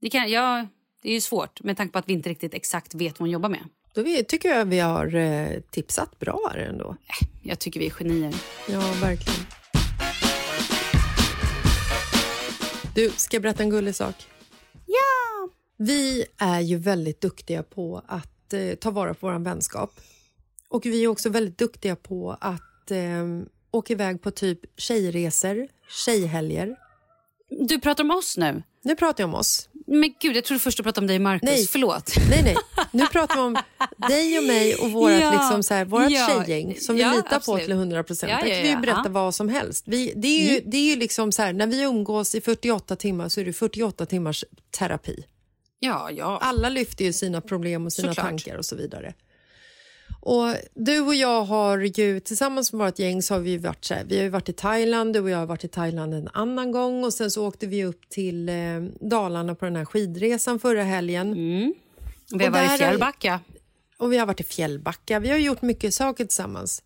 [0.00, 0.66] Det, kan, ja,
[1.02, 3.30] det är ju svårt med tanke på att vi inte riktigt exakt vet vad hon
[3.30, 3.64] jobbar med.
[3.96, 6.96] Då vi, tycker jag vi har eh, tipsat bra här ändå.
[7.42, 8.34] Jag tycker vi är genier.
[8.68, 9.40] Ja, verkligen.
[12.94, 14.14] Du, ska jag berätta en gullig sak?
[14.86, 15.48] Ja!
[15.76, 20.00] Vi är ju väldigt duktiga på att eh, ta vara på vår vänskap.
[20.68, 23.26] Och vi är också väldigt duktiga på att eh,
[23.70, 26.76] åka iväg på typ tjejresor, tjejhelger.
[27.50, 28.62] Du pratar om oss nu.
[28.82, 29.68] Nu pratar jag om oss.
[29.86, 31.42] Men gud, jag trodde först du pratade om dig Marcus.
[31.50, 31.66] Nej.
[31.66, 32.12] Förlåt.
[32.30, 32.56] Nej, nej.
[32.90, 33.56] Nu pratar vi om
[34.08, 35.30] dig och mig och vårt, Ja.
[35.30, 36.26] liksom så här, vårt Ja.
[36.46, 37.62] tjejgäng som vi Ja, litar på absolut.
[37.64, 38.32] till 100 procent.
[38.32, 39.00] Ja, Där kan vi ju berätta.
[39.00, 39.12] Mm.
[39.12, 39.84] vad som helst.
[39.88, 42.96] Vi, det, är ju, det är ju liksom så här, när vi umgås i 48
[42.96, 44.44] timmar så är det 48 timmars
[44.78, 45.24] terapi.
[45.78, 46.38] Ja, ja.
[46.42, 48.26] Alla lyfter ju sina problem och sina Såklart.
[48.26, 49.14] tankar och så vidare.
[50.26, 53.94] Och du och jag har ju tillsammans med vårt gäng så har vi varit så
[53.94, 56.28] här, vi har ju varit i Thailand, du och jag har varit i Thailand en
[56.32, 58.54] annan gång och sen så åkte vi upp till eh,
[59.00, 61.34] Dalarna på den här skidresan förra helgen.
[62.30, 63.40] Vi Och har varit i Fjällbacka.
[63.98, 65.18] Och vi har varit i Fjällbacka.
[65.18, 66.82] Vi har gjort mycket saker tillsammans.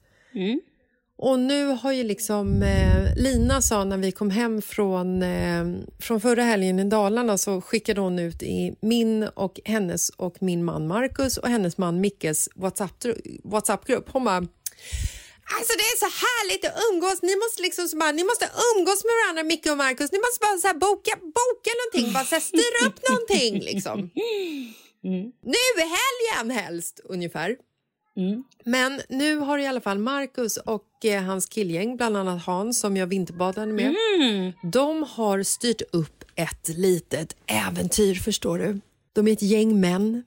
[1.23, 5.65] Och nu har ju liksom eh, Lina sa när vi kom hem från, eh,
[5.99, 10.65] från förra helgen i Dalarna så skickade hon ut i min och hennes och min
[10.65, 14.09] man Marcus och hennes man Mickes WhatsApp- WhatsApp-grupp.
[14.13, 14.37] Hon bara
[15.57, 17.23] Alltså det är så härligt att umgås.
[17.23, 18.47] Ni måste liksom så bara, ni måste
[18.77, 20.13] umgås med varandra, Micke och Markus.
[20.13, 23.97] Ni måste bara så här boka, boka någonting, bara så här styra upp någonting liksom.
[25.55, 27.57] Nu i helgen helst, ungefär.
[28.65, 32.97] Men nu har i alla fall Marcus och eh, hans killgäng, bland annat Hans som
[32.97, 33.95] jag vinterbadade med,
[34.63, 38.81] de har styrt upp ett litet äventyr, förstår du.
[39.13, 40.25] De är ett gäng män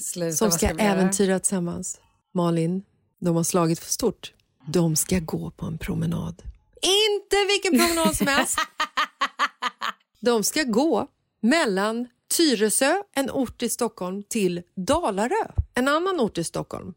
[0.00, 0.78] Sluta, som ska göra?
[0.80, 2.00] äventyra tillsammans.
[2.34, 2.82] Malin,
[3.20, 4.32] de har slagit för stort.
[4.66, 6.42] De ska gå på en promenad.
[6.82, 8.58] Inte vilken promenad som helst.
[10.20, 11.06] De ska gå
[11.40, 16.94] mellan Tyresö, en ort i Stockholm, till Dalarö, en annan ort i Stockholm.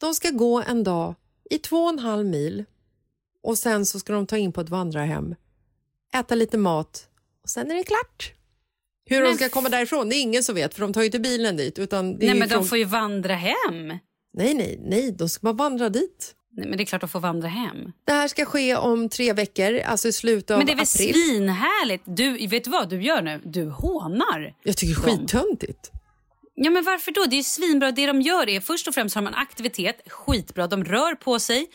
[0.00, 1.14] De ska gå en dag
[1.50, 2.64] i två och en halv mil
[3.42, 5.34] och sen så ska de ta in på ett vandrarhem,
[6.14, 7.08] äta lite mat
[7.42, 8.32] och sen är det klart.
[9.08, 11.06] Hur de Men ska komma därifrån, det är ingen som vet för de tar ju
[11.06, 11.78] inte bilen dit.
[11.78, 12.62] Utan Nej, men från...
[12.62, 13.88] de får ju vandra hem.
[14.32, 16.34] Nej, nej, nej, de ska bara vandra dit.
[16.52, 17.92] Nej, men det är klart de får vandra hem.
[18.04, 20.82] Det här ska ske om tre veckor, alltså i slutet av Men det är väl
[20.82, 21.14] april.
[21.14, 22.04] svinhärligt?
[22.06, 23.40] Du, vet du vad du gör nu?
[23.44, 24.54] Du hånar.
[24.62, 25.90] Jag tycker det är skittöntigt.
[26.58, 27.24] Ja, men varför då?
[27.24, 27.90] Det är svinbra.
[27.92, 30.66] Det de gör är först och främst har man aktivitet, skitbra.
[30.66, 31.66] De rör på sig,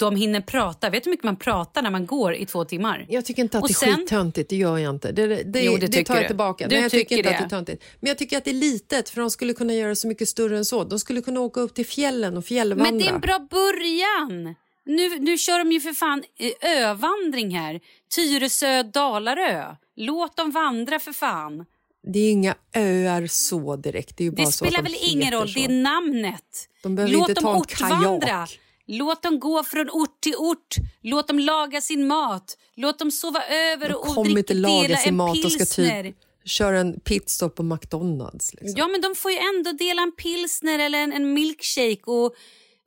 [0.00, 0.90] de hinner prata.
[0.90, 3.06] Vet du hur mycket man pratar när man går i två timmar?
[3.08, 5.12] Jag tycker inte att Och det är sen- skittöntigt, det gör jag inte.
[5.12, 6.26] Det, det, det, Jo, det det tar jag du.
[6.28, 6.68] tillbaka.
[6.68, 7.34] Du Nej, jag tycker inte det.
[7.34, 7.84] att det är töntigt.
[8.00, 10.56] Men jag tycker att det är litet, för de skulle kunna göra så mycket större
[10.58, 10.84] än så.
[10.84, 12.90] De skulle kunna åka upp till fjällen och fjällvandra.
[12.90, 14.54] Men det är en bra början.
[14.86, 16.22] Nu, nu kör de ju för fan
[16.60, 17.80] övandring här.
[18.16, 19.74] Tyresö, Dalarö.
[19.96, 21.64] Låt dem vandra för fan.
[22.06, 24.16] Det är inga öar så direkt.
[24.16, 25.58] Det, är ju bara Det spelar de väl ingen roll, så.
[25.58, 26.68] det är namnet.
[26.82, 28.46] De behöver Låt dem ortvandra.
[28.86, 30.74] Låt dem gå från ort till ort.
[31.02, 32.58] Låt dem laga sin mat.
[32.74, 35.58] Låt dem sova över De och dricka, inte laga dela sin en mat och ska
[35.58, 36.02] pilsner.
[36.02, 38.54] typ köra en pitstop på McDonalds.
[38.54, 38.74] Liksom.
[38.76, 42.34] Ja, men de får ju ändå dela en pilsner eller en, en milkshake och,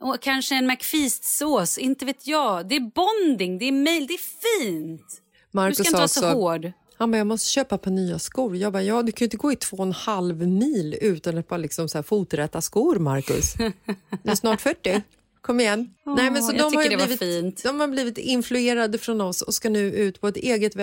[0.02, 1.78] och kanske en McFeast-sås.
[1.78, 2.70] Inte vet jag.
[2.70, 5.22] Det är bonding, det är mail, det är fint.
[5.52, 6.72] Du Marcus ska inte vara så hård.
[6.98, 8.56] Han bara, jag måste köpa par nya skor.
[8.56, 11.38] Jag bara, ja du kan ju inte gå i två och en halv mil utan
[11.38, 13.54] ett par liksom så här foträtta skor, Marcus.
[14.24, 15.02] Du är snart 40.
[15.42, 15.94] Kom igen.
[16.06, 17.64] Nej, men så de har blivit, fint.
[17.64, 20.74] De har blivit influerade från oss och ska nu ut på ett eget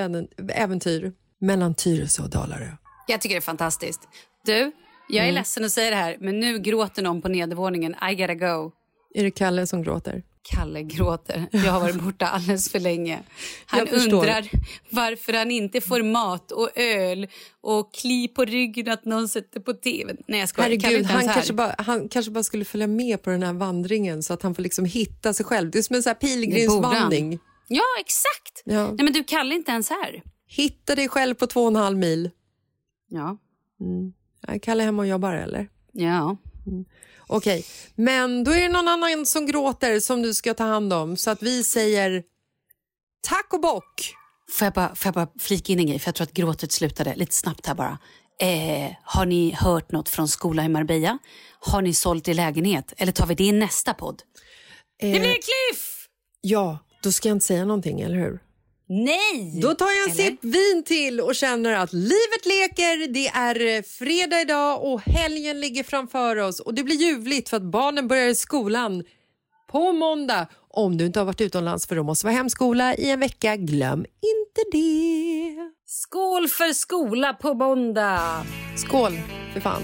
[0.48, 2.68] äventyr mellan Tyresö och Dalarö.
[3.08, 4.00] Jag tycker det är fantastiskt.
[4.44, 4.72] Du,
[5.08, 5.34] jag är Mm.
[5.34, 7.94] ledsen att säga det här, men nu gråter någon på nedervåningen.
[8.10, 8.72] I gotta go.
[9.14, 10.22] Är det Kalle som gråter?
[10.50, 11.46] Kalle gråter.
[11.50, 13.22] Jag har varit borta alldeles för länge.
[13.66, 14.50] Han undrar
[14.90, 17.26] varför han inte får mat och öl
[17.60, 20.16] och kli på ryggen att någon sätter på tv.
[20.28, 20.68] Nej, jag skojar.
[20.68, 23.52] Kalle Herregud, inte han kanske, bara, han kanske bara skulle följa med på den här
[23.52, 25.70] vandringen så att han får liksom hitta sig själv.
[25.70, 27.38] Det är som en så här pilgrimsvandring.
[27.68, 28.62] Ja, exakt.
[28.64, 28.86] Ja.
[28.86, 30.22] Nej, men du, Kalle är inte ens här.
[30.46, 32.30] Hitta dig själv på två och en halv mil.
[33.08, 33.38] Ja.
[34.48, 35.68] Är Kalle hemma och jobbar eller?
[35.92, 36.36] Ja.
[37.26, 37.64] Okej,
[37.94, 41.16] men då är det någon annan som gråter som du ska ta hand om.
[41.16, 42.22] Så att vi säger
[43.28, 44.14] tack och bock.
[44.50, 45.98] Får jag, bara, får jag bara flika in en grej?
[45.98, 47.98] För jag tror att gråtet slutade lite snabbt här bara.
[48.40, 51.18] Eh, har ni hört något från skolan i Marbella?
[51.60, 52.92] Har ni sålt er lägenhet?
[52.96, 54.22] Eller tar vi det i nästa podd?
[55.00, 56.08] Det blir en cliff!
[56.40, 58.40] Ja, då ska jag inte säga någonting, eller hur?
[58.86, 59.60] Nej!
[59.62, 60.24] Då tar jag en Eller?
[60.24, 63.12] sipp vin till och känner att livet leker.
[63.12, 66.60] Det är eh, fredag idag och helgen ligger framför oss.
[66.60, 69.04] Och Det blir ljuvligt för att barnen börjar i skolan
[69.70, 70.46] på måndag.
[70.70, 73.56] Om du inte har varit utomlands för då måste vara hemskola i en vecka.
[73.56, 75.56] Glöm inte det.
[75.86, 78.46] Skål för skola på måndag!
[78.76, 79.12] Skål,
[79.52, 79.82] för fan.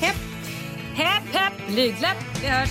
[0.00, 0.16] Hepp!
[0.94, 2.16] Hepp, hepp, blygdläpp.
[2.42, 2.70] Vi hörs.